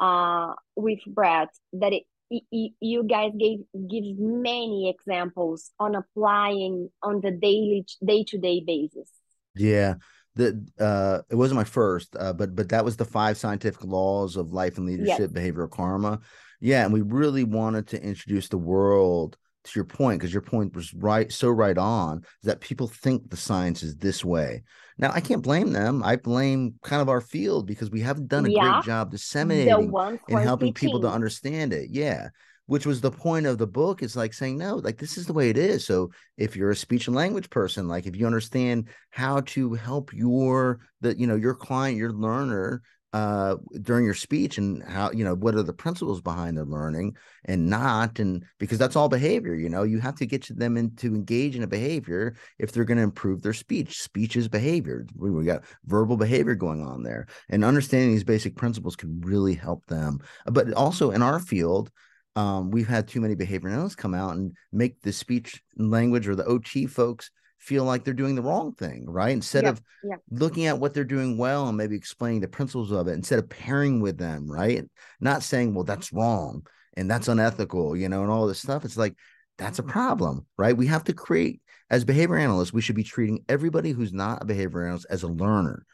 uh 0.00 0.54
with 0.76 1.00
Brett 1.06 1.48
that 1.74 1.92
it, 1.92 2.04
you 2.30 3.04
guys 3.04 3.32
gave 3.38 3.60
gives 3.88 4.08
many 4.18 4.90
examples 4.90 5.70
on 5.78 5.94
applying 5.94 6.90
on 7.02 7.20
the 7.20 7.30
daily 7.30 7.86
day-to-day 8.04 8.62
basis 8.66 9.10
yeah 9.54 9.94
the 10.34 10.66
uh 10.78 11.20
it 11.30 11.34
wasn't 11.34 11.56
my 11.56 11.64
first 11.64 12.14
uh 12.18 12.32
but 12.32 12.54
but 12.54 12.68
that 12.68 12.84
was 12.84 12.96
the 12.96 13.04
five 13.04 13.36
scientific 13.36 13.82
laws 13.84 14.36
of 14.36 14.52
life 14.52 14.76
and 14.76 14.86
leadership 14.86 15.18
yes. 15.18 15.32
behavioral 15.32 15.70
karma 15.70 16.20
yeah 16.60 16.84
and 16.84 16.92
we 16.92 17.00
really 17.00 17.44
wanted 17.44 17.86
to 17.86 18.02
introduce 18.02 18.48
the 18.48 18.58
world 18.58 19.36
to 19.72 19.78
your 19.78 19.84
point, 19.84 20.20
because 20.20 20.32
your 20.32 20.42
point 20.42 20.74
was 20.74 20.92
right, 20.94 21.30
so 21.32 21.50
right 21.50 21.78
on, 21.78 22.22
that 22.42 22.60
people 22.60 22.88
think 22.88 23.30
the 23.30 23.36
science 23.36 23.82
is 23.82 23.96
this 23.96 24.24
way. 24.24 24.62
Now, 24.98 25.12
I 25.12 25.20
can't 25.20 25.42
blame 25.42 25.72
them. 25.72 26.02
I 26.02 26.16
blame 26.16 26.74
kind 26.82 27.00
of 27.00 27.08
our 27.08 27.20
field 27.20 27.66
because 27.66 27.90
we 27.90 28.00
haven't 28.00 28.28
done 28.28 28.46
a 28.46 28.50
Yeah, 28.50 28.72
great 28.72 28.84
job 28.84 29.10
disseminating 29.10 29.92
and 30.28 30.40
helping 30.40 30.74
people 30.74 31.00
to 31.00 31.08
understand 31.08 31.72
it. 31.72 31.90
Yeah. 31.90 32.28
Which 32.66 32.84
was 32.84 33.00
the 33.00 33.10
point 33.10 33.46
of 33.46 33.56
the 33.56 33.66
book 33.66 34.02
is 34.02 34.14
like 34.14 34.34
saying, 34.34 34.58
no, 34.58 34.76
like 34.76 34.98
this 34.98 35.16
is 35.16 35.24
the 35.24 35.32
way 35.32 35.48
it 35.48 35.56
is. 35.56 35.86
So 35.86 36.10
if 36.36 36.54
you're 36.54 36.72
a 36.72 36.76
speech 36.76 37.06
and 37.06 37.16
language 37.16 37.48
person, 37.48 37.88
like 37.88 38.06
if 38.06 38.14
you 38.14 38.26
understand 38.26 38.88
how 39.08 39.40
to 39.40 39.72
help 39.72 40.12
your 40.12 40.80
the, 41.00 41.18
you 41.18 41.26
know, 41.26 41.36
your 41.36 41.54
client, 41.54 41.96
your 41.96 42.12
learner 42.12 42.82
uh 43.14 43.56
during 43.80 44.04
your 44.04 44.14
speech 44.14 44.58
and 44.58 44.82
how 44.82 45.10
you 45.12 45.24
know 45.24 45.34
what 45.34 45.54
are 45.54 45.62
the 45.62 45.72
principles 45.72 46.20
behind 46.20 46.58
the 46.58 46.64
learning 46.64 47.16
and 47.46 47.66
not 47.66 48.18
and 48.18 48.44
because 48.58 48.76
that's 48.76 48.96
all 48.96 49.08
behavior 49.08 49.54
you 49.54 49.70
know 49.70 49.82
you 49.82 49.98
have 49.98 50.14
to 50.14 50.26
get 50.26 50.46
them 50.58 50.76
into 50.76 51.14
engage 51.14 51.56
in 51.56 51.62
a 51.62 51.66
behavior 51.66 52.34
if 52.58 52.72
they're 52.72 52.84
going 52.84 52.98
to 52.98 53.04
improve 53.04 53.42
their 53.42 53.52
speech. 53.52 54.00
Speech 54.00 54.36
is 54.36 54.48
behavior. 54.48 55.06
We, 55.14 55.30
we 55.30 55.44
got 55.44 55.64
verbal 55.84 56.16
behavior 56.16 56.54
going 56.54 56.82
on 56.82 57.02
there 57.02 57.26
and 57.48 57.64
understanding 57.64 58.10
these 58.10 58.24
basic 58.24 58.56
principles 58.56 58.96
can 58.96 59.20
really 59.20 59.54
help 59.54 59.86
them. 59.86 60.20
But 60.46 60.72
also 60.72 61.10
in 61.10 61.22
our 61.22 61.40
field 61.40 61.90
um, 62.36 62.70
we've 62.70 62.88
had 62.88 63.08
too 63.08 63.20
many 63.20 63.34
behavior 63.34 63.68
analysts 63.68 63.96
come 63.96 64.14
out 64.14 64.36
and 64.36 64.56
make 64.72 65.00
the 65.02 65.12
speech 65.12 65.60
language 65.76 66.28
or 66.28 66.36
the 66.36 66.44
ot 66.44 66.88
folks 66.88 67.30
feel 67.58 67.84
like 67.84 68.04
they're 68.04 68.14
doing 68.14 68.34
the 68.34 68.42
wrong 68.42 68.72
thing 68.72 69.04
right 69.08 69.30
instead 69.30 69.64
Yeah, 69.64 69.70
of 69.70 69.82
yeah. 70.02 70.16
looking 70.30 70.66
at 70.66 70.78
what 70.78 70.94
they're 70.94 71.04
doing 71.04 71.36
well 71.36 71.68
and 71.68 71.76
maybe 71.76 71.96
explaining 71.96 72.40
the 72.40 72.48
principles 72.48 72.90
of 72.92 73.08
it 73.08 73.12
instead 73.12 73.38
of 73.38 73.48
pairing 73.48 74.00
with 74.00 74.16
them, 74.16 74.50
right? 74.50 74.84
Not 75.20 75.42
saying, 75.42 75.74
well, 75.74 75.84
that's 75.84 76.12
wrong 76.12 76.66
and 76.96 77.10
that's 77.10 77.28
unethical, 77.28 77.96
you 77.96 78.08
know, 78.08 78.22
and 78.22 78.30
all 78.30 78.46
this 78.46 78.60
stuff. 78.60 78.84
It's 78.84 78.96
like, 78.96 79.16
that's 79.58 79.80
a 79.80 79.82
problem, 79.82 80.46
right? 80.56 80.76
We 80.76 80.86
have 80.86 81.04
to 81.04 81.12
create, 81.12 81.60
as 81.90 82.04
behavior 82.04 82.36
analysts, 82.36 82.72
we 82.72 82.80
should 82.80 82.96
be 82.96 83.02
treating 83.02 83.44
everybody 83.48 83.90
who's 83.90 84.12
not 84.12 84.42
a 84.42 84.46
behavior 84.46 84.84
analyst 84.84 85.06
as 85.10 85.24
a 85.24 85.28
learner. 85.28 85.84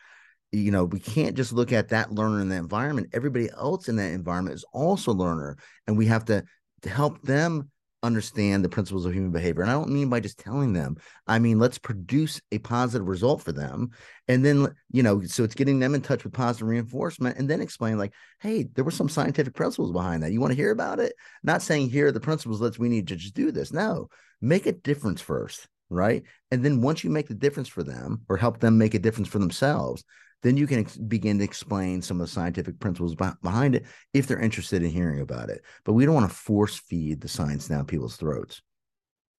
You 0.52 0.70
know, 0.70 0.84
we 0.84 1.00
can't 1.00 1.34
just 1.34 1.52
look 1.52 1.72
at 1.72 1.88
that 1.88 2.12
learner 2.12 2.40
in 2.40 2.48
the 2.48 2.56
environment. 2.56 3.08
Everybody 3.12 3.48
else 3.50 3.88
in 3.88 3.96
that 3.96 4.12
environment 4.12 4.54
is 4.54 4.64
also 4.72 5.12
a 5.12 5.14
learner, 5.14 5.56
and 5.86 5.96
we 5.96 6.06
have 6.06 6.26
to, 6.26 6.44
to 6.82 6.88
help 6.90 7.22
them 7.22 7.70
understand 8.04 8.64
the 8.64 8.68
principles 8.68 9.06
of 9.06 9.12
human 9.12 9.32
behavior. 9.32 9.62
And 9.62 9.70
I 9.70 9.74
don't 9.74 9.90
mean 9.90 10.08
by 10.08 10.20
just 10.20 10.38
telling 10.38 10.72
them, 10.72 10.96
I 11.26 11.38
mean, 11.38 11.58
let's 11.58 11.78
produce 11.78 12.40
a 12.52 12.58
positive 12.58 13.08
result 13.08 13.42
for 13.42 13.52
them. 13.52 13.90
And 14.28 14.44
then, 14.44 14.74
you 14.92 15.02
know, 15.02 15.22
so 15.22 15.42
it's 15.42 15.54
getting 15.54 15.78
them 15.80 15.94
in 15.94 16.02
touch 16.02 16.22
with 16.22 16.32
positive 16.32 16.68
reinforcement 16.68 17.38
and 17.38 17.48
then 17.48 17.60
explain, 17.60 17.98
like, 17.98 18.12
hey, 18.40 18.68
there 18.74 18.84
were 18.84 18.90
some 18.90 19.08
scientific 19.08 19.54
principles 19.54 19.90
behind 19.90 20.22
that. 20.22 20.32
You 20.32 20.40
want 20.40 20.52
to 20.52 20.56
hear 20.56 20.70
about 20.70 21.00
it? 21.00 21.14
Not 21.42 21.62
saying 21.62 21.88
here 21.88 22.08
are 22.08 22.12
the 22.12 22.20
principles, 22.20 22.60
let's 22.60 22.78
we 22.78 22.88
need 22.88 23.08
to 23.08 23.16
just 23.16 23.34
do 23.34 23.50
this. 23.50 23.72
No, 23.72 24.08
make 24.40 24.66
a 24.66 24.72
difference 24.72 25.20
first, 25.20 25.66
right? 25.88 26.22
And 26.50 26.64
then 26.64 26.82
once 26.82 27.02
you 27.02 27.10
make 27.10 27.28
the 27.28 27.34
difference 27.34 27.68
for 27.68 27.82
them 27.82 28.22
or 28.28 28.36
help 28.36 28.60
them 28.60 28.78
make 28.78 28.94
a 28.94 28.98
difference 28.98 29.28
for 29.28 29.38
themselves, 29.38 30.04
then 30.44 30.56
you 30.56 30.68
can 30.68 30.80
ex- 30.80 30.96
begin 30.98 31.38
to 31.40 31.44
explain 31.44 32.02
some 32.02 32.20
of 32.20 32.26
the 32.28 32.32
scientific 32.32 32.78
principles 32.80 33.16
beh- 33.16 33.42
behind 33.42 33.74
it 33.74 33.86
if 34.14 34.28
they're 34.28 34.38
interested 34.40 34.84
in 34.84 34.90
hearing 34.90 35.20
about 35.22 35.50
it. 35.50 35.62
But 35.84 35.94
we 35.94 36.06
don't 36.06 36.14
want 36.14 36.30
to 36.30 36.36
force 36.36 36.78
feed 36.78 37.20
the 37.22 37.28
science 37.28 37.68
down 37.68 37.86
people's 37.86 38.16
throats. 38.16 38.62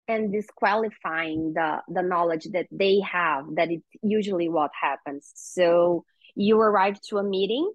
and 0.08 0.32
disqualifying 0.32 1.54
the 1.54 1.80
the 1.88 2.02
knowledge 2.02 2.46
that 2.52 2.66
they 2.70 3.00
have 3.00 3.44
that 3.56 3.70
it's 3.70 3.88
usually 4.02 4.48
what 4.48 4.70
happens 4.78 5.32
so 5.34 6.04
you 6.34 6.60
arrive 6.60 7.00
to 7.08 7.18
a 7.18 7.22
meeting 7.24 7.72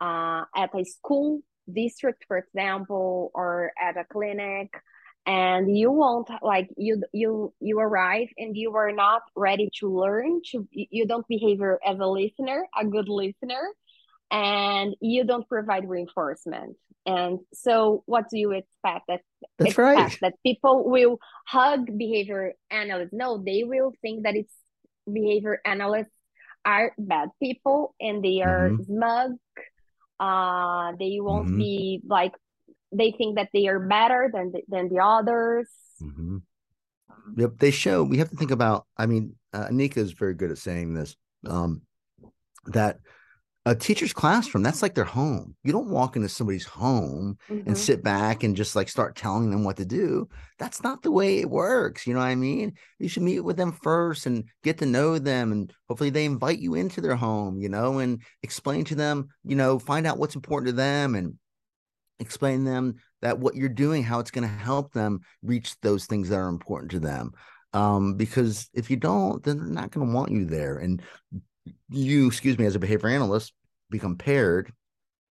uh, 0.00 0.44
at 0.54 0.70
a 0.74 0.84
school 0.84 1.40
district 1.72 2.24
for 2.28 2.38
example 2.38 3.30
or 3.34 3.72
at 3.80 3.96
a 3.96 4.04
clinic 4.04 4.68
and 5.26 5.76
you 5.76 5.90
won't 5.90 6.28
like 6.42 6.68
you 6.76 7.02
you 7.12 7.52
you 7.60 7.78
arrive 7.78 8.28
and 8.38 8.56
you 8.56 8.74
are 8.76 8.92
not 8.92 9.22
ready 9.36 9.70
to 9.78 9.88
learn 9.88 10.40
to 10.50 10.66
you 10.72 11.06
don't 11.06 11.26
behave 11.28 11.60
as 11.62 11.98
a 11.98 12.06
listener 12.06 12.66
a 12.78 12.84
good 12.84 13.08
listener 13.08 13.62
and 14.30 14.96
you 15.00 15.24
don't 15.24 15.48
provide 15.48 15.88
reinforcement 15.88 16.76
and 17.06 17.38
so 17.52 18.02
what 18.06 18.28
do 18.30 18.38
you 18.38 18.52
expect 18.52 19.06
that 19.08 19.20
That's 19.58 19.70
expect 19.72 19.78
right. 19.78 20.18
that 20.22 20.34
people 20.44 20.88
will 20.88 21.18
hug 21.46 21.86
behavior 21.98 22.52
analysts. 22.70 23.12
No, 23.12 23.38
they 23.44 23.64
will 23.64 23.92
think 24.02 24.22
that 24.22 24.36
it's 24.36 24.54
behavior 25.12 25.60
analysts 25.64 26.14
are 26.64 26.92
bad 26.96 27.30
people 27.42 27.94
and 28.00 28.24
they 28.24 28.40
are 28.40 28.70
Mhm. 28.70 28.86
smug. 28.86 29.30
Uh, 30.20 30.92
they 30.98 31.18
won't 31.20 31.48
Mhm. 31.50 31.58
be 31.58 32.00
like 32.06 32.32
they 32.92 33.12
think 33.12 33.36
that 33.36 33.48
they 33.52 33.66
are 33.68 33.80
better 33.80 34.30
than 34.32 34.52
the, 34.52 34.62
than 34.68 34.88
the 34.88 34.98
others. 35.02 35.68
hmm 36.00 36.38
Yep, 37.36 37.52
they 37.58 37.70
show. 37.70 38.02
We 38.02 38.18
have 38.18 38.30
to 38.30 38.36
think 38.36 38.50
about. 38.50 38.86
I 38.96 39.06
mean, 39.06 39.36
uh, 39.52 39.68
Anika 39.68 39.98
is 39.98 40.12
very 40.12 40.34
good 40.34 40.50
at 40.50 40.58
saying 40.58 40.94
this. 40.94 41.16
Um, 41.46 41.82
that 42.66 42.98
a 43.64 43.74
teacher's 43.76 44.12
classroom 44.12 44.62
that's 44.62 44.82
like 44.82 44.94
their 44.94 45.04
home. 45.04 45.54
You 45.62 45.72
don't 45.72 45.88
walk 45.90 46.16
into 46.16 46.28
somebody's 46.28 46.64
home 46.66 47.38
and 47.48 47.64
Mhm. 47.68 47.76
sit 47.76 48.02
back 48.02 48.42
and 48.42 48.56
just 48.56 48.74
like 48.74 48.88
start 48.88 49.14
telling 49.14 49.50
them 49.50 49.62
what 49.62 49.76
to 49.76 49.84
do. 49.84 50.28
That's 50.58 50.82
not 50.82 51.02
the 51.02 51.12
way 51.12 51.38
it 51.38 51.48
works. 51.48 52.06
You 52.06 52.14
know 52.14 52.20
what 52.20 52.26
I 52.26 52.34
mean? 52.34 52.72
You 52.98 53.08
should 53.08 53.22
meet 53.22 53.40
with 53.40 53.56
them 53.56 53.72
first 53.72 54.26
and 54.26 54.44
get 54.64 54.78
to 54.78 54.86
know 54.86 55.18
them. 55.18 55.52
And 55.52 55.72
hopefully 55.88 56.10
they 56.10 56.24
invite 56.24 56.58
you 56.58 56.74
into 56.74 57.00
their 57.00 57.14
home, 57.14 57.60
you 57.60 57.68
know, 57.68 57.98
and 57.98 58.20
explain 58.42 58.84
to 58.86 58.96
them, 58.96 59.28
you 59.44 59.54
know, 59.54 59.78
find 59.78 60.06
out 60.08 60.18
what's 60.18 60.34
important 60.34 60.66
to 60.68 60.72
them 60.76 61.14
and 61.14 61.38
explain 62.18 62.64
them 62.64 62.96
that 63.20 63.38
what 63.38 63.54
you're 63.54 63.68
doing, 63.68 64.02
how 64.02 64.20
it's 64.20 64.30
going 64.30 64.48
to 64.48 64.54
help 64.54 64.92
them 64.92 65.20
reach 65.42 65.78
those 65.80 66.06
things 66.06 66.28
that 66.28 66.38
are 66.38 66.48
important 66.48 66.90
to 66.92 67.00
them. 67.00 67.32
Um, 67.72 68.14
because 68.14 68.68
if 68.74 68.90
you 68.90 68.96
don't, 68.96 69.42
then 69.42 69.58
they're 69.58 69.66
not 69.66 69.90
going 69.90 70.06
to 70.06 70.14
want 70.14 70.30
you 70.30 70.44
there. 70.44 70.76
And 70.78 71.02
you, 71.88 72.26
excuse 72.26 72.58
me, 72.58 72.66
as 72.66 72.74
a 72.74 72.80
behavior 72.80 73.08
analyst, 73.08 73.52
become 73.90 74.16
paired 74.16 74.72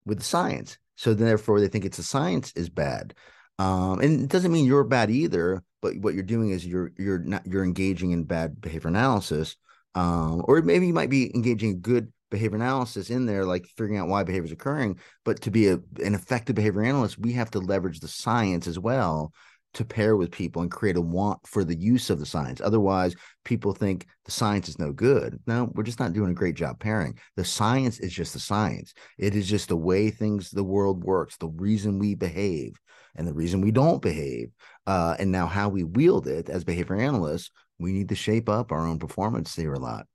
with 0.06 0.18
the 0.18 0.24
science. 0.24 0.78
So 0.96 1.14
then, 1.14 1.26
therefore, 1.26 1.60
they 1.60 1.68
think 1.68 1.84
it's 1.84 1.96
the 1.96 2.02
science 2.02 2.52
is 2.56 2.68
bad. 2.68 3.14
Um, 3.58 4.00
and 4.00 4.22
it 4.22 4.28
doesn't 4.28 4.52
mean 4.52 4.64
you're 4.64 4.84
bad 4.84 5.10
either. 5.10 5.62
But 5.82 5.96
what 5.98 6.14
you're 6.14 6.22
doing 6.22 6.50
is 6.50 6.66
you're 6.66 6.92
you're 6.98 7.18
not 7.18 7.46
you're 7.46 7.64
engaging 7.64 8.10
in 8.10 8.24
bad 8.24 8.60
behavior 8.60 8.88
analysis, 8.88 9.56
um, 9.94 10.44
or 10.46 10.60
maybe 10.60 10.86
you 10.86 10.92
might 10.92 11.08
be 11.10 11.34
engaging 11.34 11.70
in 11.70 11.80
good 11.80 12.12
behavior 12.30 12.56
analysis 12.56 13.10
in 13.10 13.26
there, 13.26 13.44
like 13.44 13.66
figuring 13.66 13.98
out 13.98 14.08
why 14.08 14.22
behavior 14.22 14.46
is 14.46 14.52
occurring. 14.52 14.98
But 15.24 15.40
to 15.42 15.50
be 15.50 15.68
a, 15.68 15.74
an 16.02 16.14
effective 16.14 16.56
behavior 16.56 16.82
analyst, 16.82 17.18
we 17.18 17.32
have 17.32 17.50
to 17.52 17.58
leverage 17.58 18.00
the 18.00 18.08
science 18.08 18.66
as 18.66 18.78
well 18.78 19.32
to 19.72 19.84
pair 19.84 20.16
with 20.16 20.32
people 20.32 20.62
and 20.62 20.70
create 20.70 20.96
a 20.96 21.00
want 21.00 21.46
for 21.46 21.64
the 21.64 21.76
use 21.78 22.10
of 22.10 22.18
the 22.18 22.26
science. 22.26 22.60
Otherwise, 22.60 23.14
people 23.44 23.72
think 23.72 24.06
the 24.24 24.30
science 24.32 24.68
is 24.68 24.78
no 24.78 24.92
good. 24.92 25.38
No, 25.46 25.70
we're 25.74 25.84
just 25.84 26.00
not 26.00 26.12
doing 26.12 26.30
a 26.30 26.34
great 26.34 26.56
job 26.56 26.80
pairing. 26.80 27.18
The 27.36 27.44
science 27.44 28.00
is 28.00 28.12
just 28.12 28.32
the 28.32 28.40
science. 28.40 28.92
It 29.16 29.36
is 29.36 29.48
just 29.48 29.68
the 29.68 29.76
way 29.76 30.10
things 30.10 30.50
the 30.50 30.64
world 30.64 31.04
works, 31.04 31.36
the 31.36 31.48
reason 31.48 31.98
we 31.98 32.14
behave 32.14 32.72
and 33.14 33.26
the 33.26 33.34
reason 33.34 33.60
we 33.60 33.70
don't 33.70 34.02
behave. 34.02 34.50
Uh, 34.86 35.14
and 35.18 35.30
now 35.30 35.46
how 35.46 35.68
we 35.68 35.84
wield 35.84 36.26
it 36.26 36.48
as 36.48 36.64
behavior 36.64 36.96
analysts, 36.96 37.50
we 37.78 37.92
need 37.92 38.08
to 38.08 38.14
shape 38.14 38.48
up 38.48 38.72
our 38.72 38.86
own 38.86 38.98
performance 38.98 39.54
here 39.54 39.72
a 39.72 39.78
lot. 39.78 40.06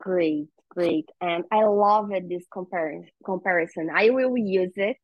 Great, 0.00 0.48
great. 0.74 1.08
And 1.20 1.44
I 1.50 1.64
love 1.64 2.10
it, 2.12 2.28
this 2.28 2.44
compar- 2.54 3.08
comparison. 3.24 3.90
I 3.94 4.10
will 4.10 4.36
use 4.36 4.72
it. 4.76 4.98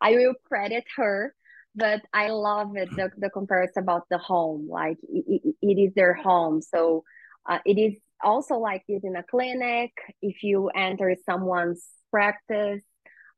I 0.00 0.12
will 0.12 0.34
credit 0.46 0.84
her, 0.96 1.34
but 1.74 2.00
I 2.12 2.28
love 2.28 2.76
it, 2.76 2.90
the, 2.90 3.10
the 3.16 3.30
comparison 3.30 3.82
about 3.82 4.08
the 4.10 4.18
home. 4.18 4.68
Like 4.68 4.98
it, 5.02 5.42
it, 5.44 5.54
it 5.62 5.80
is 5.80 5.94
their 5.94 6.14
home. 6.14 6.60
So 6.60 7.04
uh, 7.48 7.58
it 7.64 7.78
is 7.78 7.98
also 8.22 8.56
like 8.56 8.82
this 8.88 9.02
in 9.04 9.16
a 9.16 9.22
clinic. 9.22 9.92
If 10.20 10.42
you 10.42 10.68
enter 10.68 11.14
someone's 11.24 11.84
practice, 12.10 12.82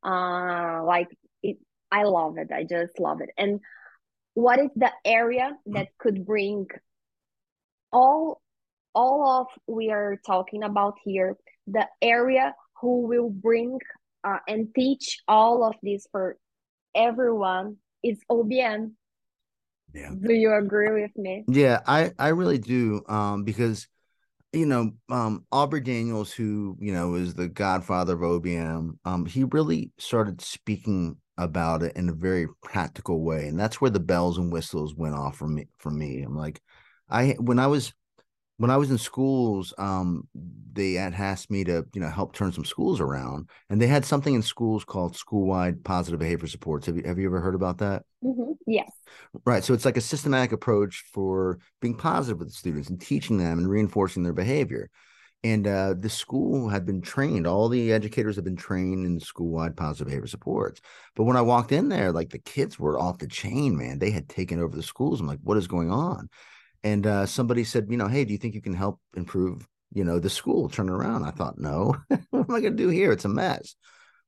uh, 0.05 0.83
like 0.85 1.09
it, 1.42 1.59
I 1.90 2.05
love 2.05 2.38
it. 2.38 2.51
I 2.53 2.64
just 2.64 2.99
love 2.99 3.20
it. 3.20 3.31
And 3.38 3.61
what 4.35 4.59
is 4.59 4.70
the 4.75 4.90
area 5.05 5.53
that 5.66 5.88
could 5.99 6.27
bring 6.27 6.66
all 7.92 8.40
all 8.94 9.40
of 9.40 9.47
we 9.66 9.90
are 9.90 10.20
talking 10.25 10.62
about 10.62 10.94
here 11.05 11.37
the 11.66 11.87
area 12.03 12.55
who 12.81 13.07
will 13.07 13.31
bring 13.31 13.79
uh, 14.24 14.38
and 14.48 14.68
teach 14.74 15.20
all 15.29 15.64
of 15.64 15.74
this 15.83 16.07
for 16.11 16.37
everyone 16.94 17.77
is 18.03 18.18
OBM. 18.31 18.92
Yeah. 19.92 20.11
Do 20.20 20.33
you 20.33 20.53
agree 20.55 21.03
with 21.03 21.16
me? 21.16 21.44
Yeah, 21.46 21.81
I 21.87 22.12
I 22.18 22.29
really 22.29 22.59
do. 22.59 23.03
Um, 23.09 23.44
because 23.44 23.87
you 24.53 24.66
know, 24.66 24.92
um, 25.11 25.44
Aubrey 25.50 25.81
Daniels, 25.81 26.33
who 26.33 26.77
you 26.81 26.92
know 26.92 27.14
is 27.14 27.35
the 27.35 27.48
godfather 27.48 28.14
of 28.14 28.20
OBM, 28.20 28.98
um, 29.05 29.27
he 29.27 29.44
really 29.44 29.92
started 29.98 30.40
speaking 30.40 31.16
about 31.37 31.83
it 31.83 31.96
in 31.96 32.09
a 32.09 32.12
very 32.14 32.46
practical 32.62 33.22
way, 33.22 33.48
and 33.48 33.59
that's 33.59 33.81
where 33.81 33.90
the 33.90 34.00
bells 34.00 34.38
and 34.38 34.53
whistles 34.53 34.94
went 34.94 35.14
off 35.14 35.37
for 35.37 35.48
me. 35.48 35.66
For 35.79 35.90
me, 35.90 36.22
I'm 36.22 36.37
like, 36.37 36.61
I 37.09 37.37
when 37.38 37.59
I 37.59 37.66
was 37.66 37.92
when 38.64 38.70
I 38.70 38.79
was 38.79 38.90
in 38.90 38.96
schools, 38.96 39.74
um, 39.77 40.27
they 40.72 40.94
had 40.94 41.12
asked 41.12 41.50
me 41.50 41.64
to, 41.64 41.85
you 41.92 42.00
know, 42.00 42.09
help 42.09 42.33
turn 42.33 42.50
some 42.50 42.64
schools 42.64 42.98
around, 42.98 43.50
and 43.68 43.79
they 43.79 43.87
had 43.87 44.07
something 44.07 44.33
in 44.33 44.40
schools 44.40 44.87
called 44.87 45.16
school-wide 45.16 45.85
positive 45.85 46.18
behavior 46.18 46.48
supports. 46.48 46.87
Have 46.87 46.96
you 46.96 47.03
have 47.05 47.18
you 47.18 47.27
ever 47.27 47.42
heard 47.42 47.55
about 47.55 47.77
that? 47.77 48.05
Mm-hmm. 48.24 48.53
Yes. 48.66 48.90
Right. 49.44 49.62
So 49.62 49.74
it's 49.74 49.85
like 49.85 49.98
a 49.98 50.00
systematic 50.00 50.53
approach 50.53 51.05
for 51.12 51.59
being 51.83 51.94
positive 51.94 52.38
with 52.38 52.48
the 52.48 52.55
students 52.55 52.88
and 52.88 52.98
teaching 52.98 53.37
them 53.37 53.59
and 53.59 53.68
reinforcing 53.68 54.22
their 54.22 54.33
behavior. 54.33 54.88
And 55.42 55.66
uh, 55.66 55.92
the 55.98 56.09
school 56.09 56.70
had 56.70 56.87
been 56.87 57.03
trained. 57.03 57.46
All 57.46 57.68
the 57.68 57.92
educators 57.92 58.37
have 58.37 58.46
been 58.46 58.57
trained 58.57 59.05
in 59.05 59.20
school-wide 59.20 59.77
positive 59.77 60.07
behavior 60.07 60.27
supports. 60.27 60.81
But 61.16 61.24
when 61.24 61.37
I 61.37 61.42
walked 61.42 61.70
in 61.70 61.90
there, 61.90 62.12
like 62.12 62.31
the 62.31 62.38
kids 62.38 62.79
were 62.79 62.98
off 62.98 63.18
the 63.18 63.29
chain, 63.29 63.77
man. 63.77 63.98
They 63.98 64.11
had 64.11 64.27
taken 64.27 64.59
over 64.59 64.74
the 64.74 64.83
schools. 64.83 65.20
I'm 65.20 65.27
like, 65.27 65.40
what 65.42 65.59
is 65.59 65.66
going 65.66 65.90
on? 65.90 66.31
And 66.85 67.07
uh, 67.07 67.25
somebody 67.27 67.64
said, 67.64 67.87
you 67.88 67.97
know, 67.97 68.09
hey, 68.09 68.25
do 68.25 68.33
you 68.33 68.38
think 68.38 68.55
you 68.55 68.61
can 68.61 68.75
help 68.75 69.01
improve, 69.16 69.66
you 69.92 70.05
know, 70.05 70.20
the 70.20 70.29
school, 70.29 70.68
turn 70.68 70.90
around? 70.90 71.25
I 71.25 71.31
thought, 71.31 71.59
no, 71.59 71.97
what 72.31 72.49
am 72.49 72.55
I 72.55 72.61
going 72.61 72.77
to 72.77 72.83
do 72.83 72.90
here? 72.90 73.11
It's 73.11 73.25
a 73.25 73.29
mess. 73.29 73.75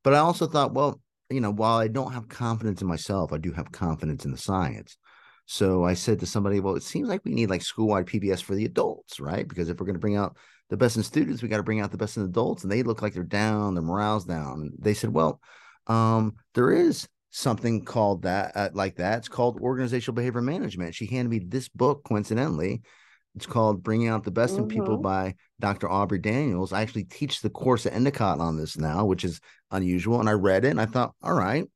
But 0.03 0.14
I 0.14 0.19
also 0.19 0.47
thought, 0.47 0.73
well, 0.73 1.01
you 1.29 1.40
know, 1.40 1.53
while 1.53 1.77
I 1.77 1.88
don't 1.88 2.12
have 2.12 2.29
confidence 2.29 2.81
in 2.81 2.88
myself, 2.88 3.33
I 3.33 3.37
do 3.37 3.53
have 3.53 3.71
confidence 3.73 4.25
in 4.25 4.33
the 4.33 4.38
science. 4.38 4.97
So 5.45 5.85
I 5.85 5.95
said 5.95 6.21
to 6.21 6.27
somebody, 6.27 6.59
well, 6.59 6.77
it 6.77 6.83
seems 6.83 7.09
like 7.09 7.25
we 7.25 7.35
need 7.35 7.51
like 7.51 7.62
school-wide 7.62 8.07
PBS 8.07 8.42
for 8.42 8.55
the 8.55 8.64
adults, 8.64 9.21
right? 9.21 9.47
Because 9.47 9.69
if 9.69 9.79
we're 9.79 9.87
going 9.87 9.95
to 9.95 10.01
bring 10.01 10.16
out 10.16 10.37
the 10.71 10.77
best 10.77 10.97
in 10.97 11.03
students, 11.03 11.42
we 11.42 11.49
got 11.49 11.59
to 11.59 11.62
bring 11.62 11.81
out 11.81 11.90
the 11.90 11.99
best 11.99 12.16
in 12.16 12.25
adults, 12.25 12.62
and 12.62 12.73
they 12.73 12.83
look 12.83 13.03
like 13.03 13.12
they're 13.12 13.23
down, 13.23 13.75
their 13.75 13.85
morale's 13.85 14.25
down. 14.25 14.61
And 14.62 14.73
they 14.79 14.95
said, 14.95 15.12
well, 15.12 15.40
um, 15.88 16.37
there 16.55 16.73
is 16.73 17.07
something 17.37 17.85
called 17.85 18.22
that 18.22 18.53
uh, 18.55 18.70
like 18.72 18.96
that. 18.96 19.18
It's 19.18 19.29
called 19.29 19.61
organizational 19.61 20.14
behavior 20.14 20.40
management. 20.40 20.94
She 20.94 21.05
handed 21.05 21.29
me 21.29 21.46
this 21.46 21.68
book 21.68 22.03
coincidentally. 22.03 22.81
It's 23.35 23.44
called 23.44 23.83
Bringing 23.83 24.09
Out 24.09 24.25
the 24.25 24.31
Best 24.31 24.55
mm-hmm. 24.55 24.62
in 24.62 24.68
People 24.68 24.94
mm-hmm. 24.94 25.03
by 25.03 25.35
Dr. 25.61 25.90
Aubrey 25.90 26.18
Daniels. 26.18 26.72
I 26.72 26.81
actually 26.81 27.05
teach 27.05 27.42
the 27.42 27.51
course 27.51 27.85
at 27.85 27.92
Endicott 27.92 28.40
on 28.40 28.57
this 28.57 28.79
now, 28.79 29.05
which 29.05 29.22
is 29.22 29.40
unusual. 29.70 30.18
And 30.18 30.31
I 30.31 30.33
read 30.33 30.64
it 30.64 30.70
and 30.70 30.81
I 30.81 30.87
thought, 30.87 31.12
all 31.22 31.35
right, 31.35 31.66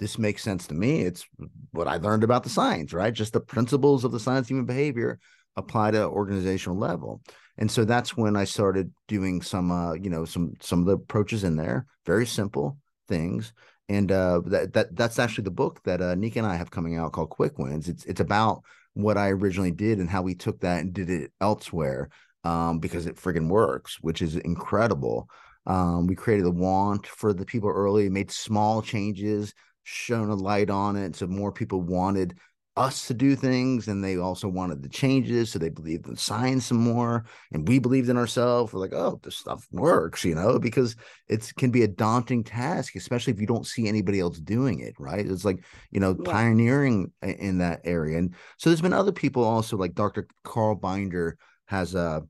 this 0.00 0.18
makes 0.18 0.42
sense 0.42 0.66
to 0.66 0.74
me. 0.74 1.02
It's 1.02 1.24
what 1.70 1.86
I 1.86 1.98
learned 1.98 2.24
about 2.24 2.42
the 2.42 2.50
science, 2.50 2.92
right? 2.92 3.14
Just 3.14 3.32
the 3.32 3.40
principles 3.40 4.02
of 4.02 4.10
the 4.10 4.18
science 4.18 4.46
of 4.46 4.50
human 4.50 4.66
behavior 4.66 5.20
apply 5.54 5.92
to 5.92 6.04
organizational 6.04 6.78
level. 6.78 7.22
And 7.58 7.70
so 7.70 7.84
that's 7.84 8.16
when 8.16 8.34
I 8.34 8.42
started 8.42 8.92
doing 9.06 9.40
some, 9.40 9.70
uh, 9.70 9.92
you 9.92 10.10
know, 10.10 10.24
some 10.24 10.54
some 10.60 10.80
of 10.80 10.86
the 10.86 10.94
approaches 10.94 11.44
in 11.44 11.54
there, 11.54 11.86
very 12.04 12.26
simple 12.26 12.78
things 13.06 13.52
and 13.88 14.10
uh, 14.10 14.40
that 14.46 14.72
that 14.72 14.96
that's 14.96 15.18
actually 15.18 15.44
the 15.44 15.50
book 15.50 15.82
that 15.84 16.00
uh, 16.00 16.14
Nika 16.14 16.38
and 16.38 16.48
I 16.48 16.56
have 16.56 16.70
coming 16.70 16.96
out 16.96 17.12
called 17.12 17.30
Quick 17.30 17.58
Wins. 17.58 17.88
It's 17.88 18.04
it's 18.04 18.20
about 18.20 18.62
what 18.94 19.18
I 19.18 19.28
originally 19.28 19.70
did 19.70 19.98
and 19.98 20.08
how 20.08 20.22
we 20.22 20.34
took 20.34 20.60
that 20.60 20.80
and 20.80 20.92
did 20.92 21.10
it 21.10 21.30
elsewhere 21.40 22.08
um, 22.44 22.78
because 22.78 23.06
it 23.06 23.16
friggin' 23.16 23.48
works, 23.48 23.98
which 24.00 24.22
is 24.22 24.36
incredible. 24.36 25.28
Um, 25.66 26.06
we 26.06 26.14
created 26.14 26.46
a 26.46 26.50
want 26.50 27.06
for 27.06 27.32
the 27.32 27.44
people 27.44 27.68
early, 27.68 28.08
made 28.08 28.30
small 28.30 28.82
changes, 28.82 29.52
shone 29.82 30.30
a 30.30 30.34
light 30.34 30.70
on 30.70 30.96
it, 30.96 31.16
so 31.16 31.26
more 31.26 31.52
people 31.52 31.82
wanted 31.82 32.38
us 32.76 33.06
to 33.06 33.14
do 33.14 33.34
things 33.34 33.88
and 33.88 34.04
they 34.04 34.18
also 34.18 34.48
wanted 34.48 34.82
the 34.82 34.88
changes 34.88 35.50
so 35.50 35.58
they 35.58 35.70
believed 35.70 36.06
in 36.06 36.16
science 36.16 36.66
some 36.66 36.76
more 36.76 37.24
and 37.52 37.66
we 37.66 37.78
believed 37.78 38.08
in 38.08 38.18
ourselves. 38.18 38.72
We're 38.72 38.80
like 38.80 38.92
oh 38.92 39.18
this 39.22 39.36
stuff 39.36 39.66
works 39.72 40.24
you 40.24 40.34
know 40.34 40.58
because 40.58 40.94
it 41.28 41.52
can 41.56 41.70
be 41.70 41.82
a 41.82 41.88
daunting 41.88 42.44
task 42.44 42.94
especially 42.94 43.32
if 43.32 43.40
you 43.40 43.46
don't 43.46 43.66
see 43.66 43.88
anybody 43.88 44.20
else 44.20 44.38
doing 44.38 44.80
it 44.80 44.94
right? 44.98 45.26
It's 45.26 45.44
like 45.44 45.64
you 45.90 46.00
know 46.00 46.16
yeah. 46.18 46.30
pioneering 46.30 47.12
in 47.22 47.58
that 47.58 47.80
area. 47.84 48.18
And 48.18 48.34
so 48.58 48.68
there's 48.68 48.82
been 48.82 48.92
other 48.92 49.12
people 49.12 49.42
also 49.42 49.76
like 49.76 49.94
dr 49.94 50.26
carl 50.44 50.74
binder 50.74 51.38
has 51.66 51.94
uh 51.94 52.20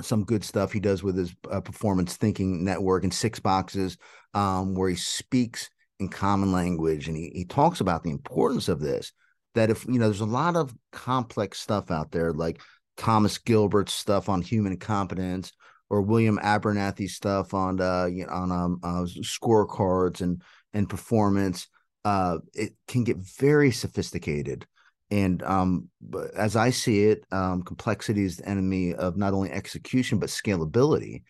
some 0.00 0.24
good 0.24 0.44
stuff 0.44 0.72
he 0.72 0.80
does 0.80 1.02
with 1.02 1.16
his 1.16 1.34
uh, 1.50 1.60
performance 1.60 2.16
thinking 2.16 2.64
network 2.64 3.02
and 3.02 3.12
six 3.12 3.40
boxes 3.40 3.96
um, 4.34 4.74
where 4.74 4.88
he 4.88 4.96
speaks 4.96 5.70
in 5.98 6.08
common 6.08 6.52
language 6.52 7.08
and 7.08 7.16
he, 7.16 7.32
he 7.34 7.44
talks 7.44 7.80
about 7.80 8.02
the 8.02 8.10
importance 8.10 8.68
of 8.68 8.80
this 8.80 9.12
that 9.54 9.70
if 9.70 9.84
you 9.86 9.98
know 9.98 10.06
there's 10.06 10.20
a 10.20 10.26
lot 10.26 10.56
of 10.56 10.74
complex 10.92 11.60
stuff 11.60 11.90
out 11.90 12.10
there 12.10 12.32
like 12.32 12.60
Thomas 12.96 13.38
Gilbert's 13.38 13.94
stuff 13.94 14.28
on 14.28 14.42
human 14.42 14.76
competence 14.76 15.52
or 15.90 16.02
William 16.02 16.38
Abernathy's 16.42 17.14
stuff 17.14 17.54
on 17.54 17.80
uh 17.80 18.06
you 18.06 18.26
know, 18.26 18.32
on 18.32 18.52
um 18.52 18.80
uh, 18.82 19.06
scorecards 19.22 20.20
and 20.20 20.42
and 20.74 20.88
performance 20.88 21.68
uh 22.04 22.38
it 22.54 22.74
can 22.86 23.04
get 23.04 23.16
very 23.16 23.70
sophisticated. 23.70 24.66
And 25.10 25.42
um 25.42 25.88
as 26.36 26.56
I 26.56 26.70
see 26.70 27.04
it 27.04 27.24
um 27.32 27.62
complexity 27.62 28.24
is 28.24 28.38
the 28.38 28.48
enemy 28.48 28.94
of 28.94 29.16
not 29.16 29.32
only 29.32 29.50
execution 29.50 30.18
but 30.18 30.28
scalability 30.28 31.22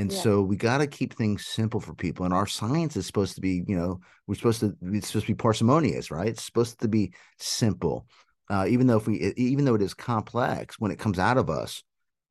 and 0.00 0.10
yeah. 0.10 0.18
so 0.18 0.40
we 0.40 0.56
got 0.56 0.78
to 0.78 0.86
keep 0.86 1.12
things 1.12 1.46
simple 1.46 1.78
for 1.78 1.94
people. 1.94 2.24
And 2.24 2.32
our 2.32 2.46
science 2.46 2.96
is 2.96 3.06
supposed 3.06 3.34
to 3.34 3.42
be, 3.42 3.62
you 3.68 3.76
know, 3.76 4.00
we're 4.26 4.34
supposed 4.34 4.60
to 4.60 4.74
it's 4.80 5.08
supposed 5.08 5.26
to 5.26 5.32
be 5.32 5.36
parsimonious, 5.36 6.10
right? 6.10 6.28
It's 6.28 6.42
supposed 6.42 6.80
to 6.80 6.88
be 6.88 7.12
simple. 7.38 8.06
Uh, 8.48 8.64
even 8.66 8.86
though 8.86 8.96
if 8.96 9.06
we 9.06 9.34
even 9.36 9.66
though 9.66 9.74
it 9.74 9.82
is 9.82 9.92
complex, 9.92 10.80
when 10.80 10.90
it 10.90 10.98
comes 10.98 11.18
out 11.18 11.36
of 11.36 11.50
us, 11.50 11.82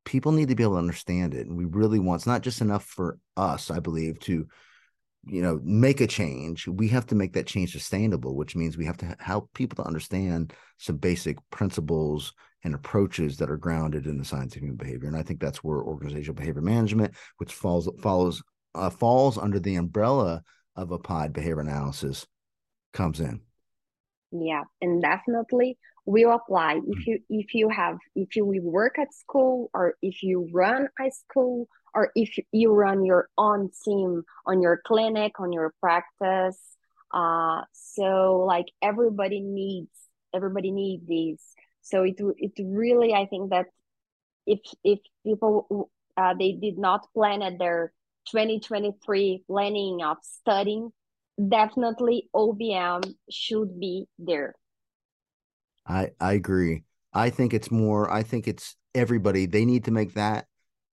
people 0.03 0.31
need 0.31 0.47
to 0.47 0.55
be 0.55 0.63
able 0.63 0.73
to 0.73 0.79
understand 0.79 1.35
it. 1.35 1.45
And 1.45 1.55
we 1.55 1.65
really 1.65 1.99
want 1.99 2.21
it's 2.21 2.27
not 2.27 2.41
just 2.41 2.61
enough 2.61 2.85
for 2.85 3.19
us, 3.37 3.69
I 3.69 3.79
believe, 3.79 4.19
to 4.21 4.47
you 5.25 5.41
know 5.43 5.59
make 5.63 5.99
a 5.99 6.07
change 6.07 6.65
we 6.65 6.87
have 6.87 7.05
to 7.05 7.13
make 7.13 7.33
that 7.33 7.45
change 7.45 7.73
sustainable 7.73 8.37
which 8.37 8.55
means 8.55 8.77
we 8.77 8.85
have 8.85 8.95
to 8.95 9.17
help 9.19 9.53
people 9.53 9.75
to 9.75 9.85
understand 9.85 10.53
some 10.77 10.95
basic 10.95 11.37
principles 11.49 12.33
and 12.63 12.75
approaches 12.75 13.37
that 13.37 13.49
are 13.49 13.57
grounded 13.57 14.05
in 14.05 14.17
the 14.17 14.25
science 14.25 14.55
of 14.55 14.61
human 14.61 14.77
behavior. 14.77 15.07
And 15.07 15.17
I 15.17 15.23
think 15.23 15.39
that's 15.39 15.63
where 15.63 15.77
organizational 15.77 16.35
behavior 16.35 16.61
management, 16.61 17.13
which 17.37 17.53
falls 17.53 17.89
follows 18.01 18.41
uh, 18.75 18.89
falls 18.89 19.37
under 19.37 19.59
the 19.59 19.75
umbrella 19.75 20.43
of 20.75 20.91
applied 20.91 21.33
behavior 21.33 21.61
analysis, 21.61 22.27
comes 22.93 23.19
in. 23.19 23.41
Yeah, 24.31 24.63
and 24.81 25.01
definitely 25.01 25.77
will 26.09 26.31
apply 26.31 26.79
if 26.87 27.05
you 27.05 27.19
if 27.29 27.53
you 27.53 27.69
have 27.69 27.97
if 28.15 28.35
you 28.35 28.43
work 28.45 28.97
at 28.97 29.13
school 29.13 29.69
or 29.75 29.93
if 30.01 30.23
you 30.23 30.49
run 30.51 30.87
a 30.99 31.11
school 31.11 31.67
or 31.93 32.11
if 32.15 32.35
you 32.51 32.73
run 32.73 33.05
your 33.05 33.29
own 33.37 33.69
team 33.85 34.23
on 34.47 34.59
your 34.59 34.81
clinic 34.87 35.39
on 35.39 35.53
your 35.53 35.71
practice 35.79 36.59
uh 37.13 37.61
so 37.73 38.43
like 38.47 38.65
everybody 38.81 39.39
needs 39.39 39.91
everybody 40.33 40.71
needs 40.71 41.05
these 41.07 41.43
so 41.89 42.03
it 42.03 42.15
it 42.37 42.51
really 42.63 43.13
I 43.13 43.25
think 43.25 43.49
that 43.51 43.67
if 44.45 44.59
if 44.83 44.99
people 45.25 45.89
uh, 46.17 46.33
they 46.37 46.53
did 46.53 46.77
not 46.77 47.07
plan 47.13 47.41
at 47.41 47.59
their 47.59 47.93
2023 48.31 49.43
planning 49.47 50.01
of 50.03 50.17
studying, 50.21 50.91
definitely 51.47 52.29
OBM 52.35 53.13
should 53.29 53.79
be 53.79 54.07
there. 54.17 54.55
I 55.87 56.11
I 56.19 56.33
agree. 56.33 56.83
I 57.13 57.29
think 57.29 57.53
it's 57.53 57.71
more. 57.71 58.11
I 58.11 58.23
think 58.23 58.47
it's 58.47 58.75
everybody. 58.93 59.45
They 59.45 59.65
need 59.65 59.85
to 59.85 59.91
make 59.91 60.13
that 60.13 60.45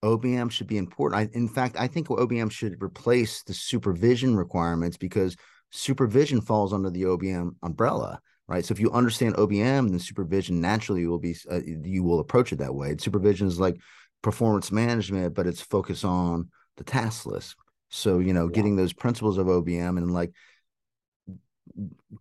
OBM 0.05 0.51
should 0.51 0.67
be 0.67 0.79
important. 0.79 1.21
I, 1.21 1.37
in 1.37 1.49
fact, 1.49 1.77
I 1.79 1.89
think 1.89 2.09
OBM 2.09 2.51
should 2.51 2.83
replace 2.83 3.43
the 3.43 3.55
supervision 3.55 4.37
requirements 4.37 4.97
because 4.97 5.37
supervision 5.71 6.41
falls 6.41 6.73
under 6.73 6.91
the 6.91 7.03
OBM 7.03 7.51
umbrella 7.63 8.21
right? 8.49 8.65
So 8.65 8.73
if 8.73 8.81
you 8.81 8.91
understand 8.93 9.35
OBM, 9.35 9.91
then 9.91 9.99
supervision 9.99 10.61
naturally 10.61 11.07
will 11.07 11.19
be 11.19 11.37
uh, 11.51 11.61
you 11.65 12.03
will 12.03 12.21
approach 12.21 12.53
it 12.53 12.59
that 12.59 12.75
way. 12.75 12.91
And 12.91 13.01
supervision 13.01 13.47
is 13.47 13.59
like 13.59 13.77
performance 14.23 14.71
management, 14.71 15.35
but 15.35 15.47
it's 15.47 15.61
focused 15.61 16.05
on 16.05 16.51
the 16.77 16.85
task 16.85 17.27
list. 17.27 17.57
So 17.89 18.19
you 18.19 18.33
know, 18.33 18.47
yeah. 18.47 18.53
getting 18.53 18.77
those 18.77 18.93
principles 18.93 19.39
of 19.39 19.47
OBM 19.47 19.99
and 19.99 20.13
like 20.13 20.33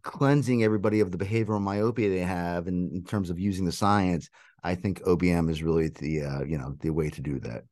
cleansing 0.01 0.63
everybody 0.63 0.99
of 0.99 1.11
the 1.11 1.17
behavioral 1.17 1.61
myopia 1.61 2.09
they 2.09 2.19
have 2.19 2.67
in, 2.67 2.91
in 2.93 3.03
terms 3.03 3.29
of 3.29 3.39
using 3.39 3.65
the 3.65 3.71
science. 3.71 4.29
I 4.63 4.75
think 4.75 5.01
OBM 5.03 5.49
is 5.49 5.61
really 5.61 5.89
the 5.89 6.23
uh, 6.23 6.43
you 6.43 6.57
know 6.57 6.75
the 6.79 6.89
way 6.89 7.09
to 7.09 7.21
do 7.21 7.39
that. 7.41 7.63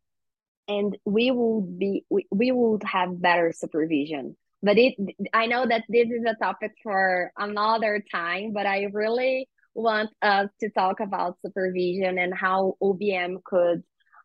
And 0.67 0.97
we 1.05 1.31
would 1.31 1.77
be 1.77 2.05
we, 2.09 2.27
we 2.31 2.51
would 2.51 2.83
have 2.83 3.21
better 3.21 3.51
supervision 3.51 4.37
but 4.63 4.77
it 4.77 4.95
i 5.33 5.45
know 5.45 5.67
that 5.67 5.83
this 5.89 6.07
is 6.07 6.23
a 6.25 6.35
topic 6.43 6.71
for 6.81 7.31
another 7.37 8.03
time 8.11 8.51
but 8.53 8.65
i 8.65 8.87
really 8.93 9.47
want 9.75 10.09
us 10.21 10.49
to 10.59 10.69
talk 10.69 10.99
about 10.99 11.37
supervision 11.45 12.17
and 12.17 12.33
how 12.33 12.75
obm 12.81 13.43
could 13.43 13.83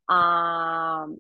um, 0.09 1.19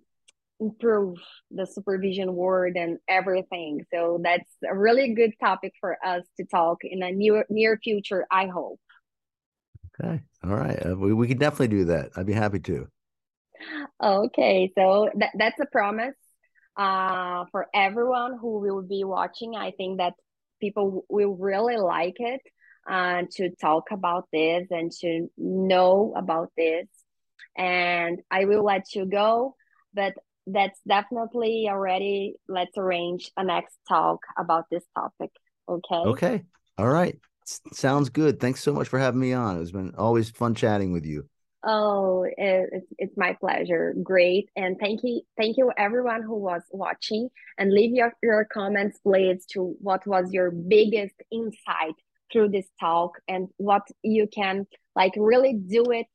improve 0.60 1.18
the 1.50 1.66
supervision 1.66 2.34
word 2.34 2.76
and 2.76 2.98
everything. 3.08 3.84
So 3.92 4.20
that's 4.22 4.50
a 4.68 4.76
really 4.76 5.14
good 5.14 5.32
topic 5.40 5.72
for 5.80 5.96
us 6.04 6.24
to 6.38 6.44
talk 6.44 6.78
in 6.82 7.02
a 7.02 7.12
near 7.12 7.44
near 7.48 7.78
future 7.82 8.26
i 8.30 8.46
hope. 8.46 8.80
Okay. 10.00 10.20
All 10.44 10.54
right. 10.54 10.78
Uh, 10.86 10.96
we, 10.96 11.12
we 11.12 11.26
can 11.26 11.38
definitely 11.38 11.68
do 11.68 11.84
that. 11.86 12.10
I'd 12.16 12.26
be 12.26 12.32
happy 12.32 12.60
to. 12.60 12.86
Okay. 14.02 14.70
So 14.76 15.10
that, 15.16 15.30
that's 15.36 15.58
a 15.60 15.66
promise 15.66 16.14
uh, 16.78 17.44
for 17.52 17.66
everyone 17.74 18.38
who 18.40 18.60
will 18.60 18.82
be 18.82 19.04
watching. 19.04 19.56
I 19.56 19.72
think 19.72 19.98
that 19.98 20.14
people 20.60 21.04
will 21.08 21.36
really 21.36 21.76
like 21.76 22.16
it 22.18 22.40
uh, 22.88 23.22
to 23.32 23.50
talk 23.60 23.84
about 23.90 24.28
this 24.32 24.68
and 24.70 24.90
to 25.00 25.28
know 25.36 26.14
about 26.16 26.50
this. 26.56 26.86
and 27.56 28.20
I 28.30 28.44
will 28.44 28.64
let 28.64 28.94
you 28.94 29.04
go. 29.06 29.56
But 29.94 30.14
that's 30.46 30.80
definitely 30.86 31.66
already. 31.68 32.34
Let's 32.48 32.76
arrange 32.76 33.30
a 33.36 33.44
next 33.44 33.76
talk 33.88 34.20
about 34.38 34.64
this 34.70 34.84
topic. 34.94 35.30
Okay. 35.68 35.96
Okay. 35.96 36.42
All 36.78 36.88
right. 36.88 37.18
S- 37.46 37.60
sounds 37.72 38.08
good. 38.10 38.40
Thanks 38.40 38.62
so 38.62 38.72
much 38.72 38.88
for 38.88 38.98
having 38.98 39.20
me 39.20 39.32
on. 39.32 39.60
It's 39.60 39.72
been 39.72 39.94
always 39.98 40.30
fun 40.30 40.54
chatting 40.54 40.92
with 40.92 41.04
you. 41.04 41.28
Oh, 41.64 42.24
it's, 42.36 42.86
it's 42.98 43.16
my 43.16 43.36
pleasure. 43.40 43.94
Great. 44.02 44.48
And 44.56 44.78
thank 44.78 45.00
you, 45.02 45.22
thank 45.36 45.56
you 45.56 45.72
everyone 45.76 46.22
who 46.22 46.36
was 46.36 46.62
watching 46.70 47.28
and 47.58 47.72
leave 47.72 47.94
your, 47.94 48.12
your 48.22 48.44
comments, 48.44 48.98
please, 49.02 49.44
to 49.52 49.74
what 49.80 50.06
was 50.06 50.32
your 50.32 50.50
biggest 50.50 51.14
insight 51.32 51.94
through 52.32 52.50
this 52.50 52.66
talk 52.78 53.18
and 53.26 53.48
what 53.56 53.82
you 54.02 54.28
can 54.32 54.66
like 54.94 55.12
really 55.16 55.54
do 55.54 55.84
it 55.90 56.06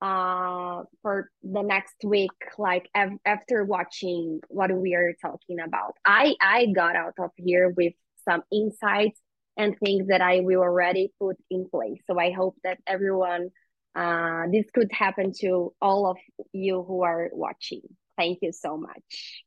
uh 0.00 0.84
for 1.02 1.28
the 1.42 1.62
next 1.62 1.96
week 2.04 2.30
like 2.56 2.88
after 3.26 3.64
watching 3.64 4.40
what 4.48 4.70
we 4.70 4.94
are 4.94 5.12
talking 5.20 5.58
about 5.58 5.94
i 6.04 6.34
i 6.40 6.66
got 6.66 6.94
out 6.94 7.14
of 7.18 7.30
here 7.36 7.70
with 7.70 7.92
some 8.24 8.42
insights 8.52 9.20
and 9.56 9.76
things 9.80 10.06
that 10.06 10.20
i 10.20 10.38
will 10.38 10.60
already 10.60 11.12
put 11.18 11.36
in 11.50 11.68
place 11.68 11.98
so 12.08 12.16
i 12.16 12.30
hope 12.30 12.54
that 12.62 12.78
everyone 12.86 13.48
uh 13.94 14.44
this 14.52 14.66
could 14.72 14.90
happen 14.92 15.32
to 15.40 15.72
all 15.80 16.06
of 16.10 16.16
you 16.52 16.82
who 16.82 17.02
are 17.02 17.30
watching. 17.32 17.82
Thank 18.16 18.40
you 18.42 18.52
so 18.52 18.76
much 18.76 19.44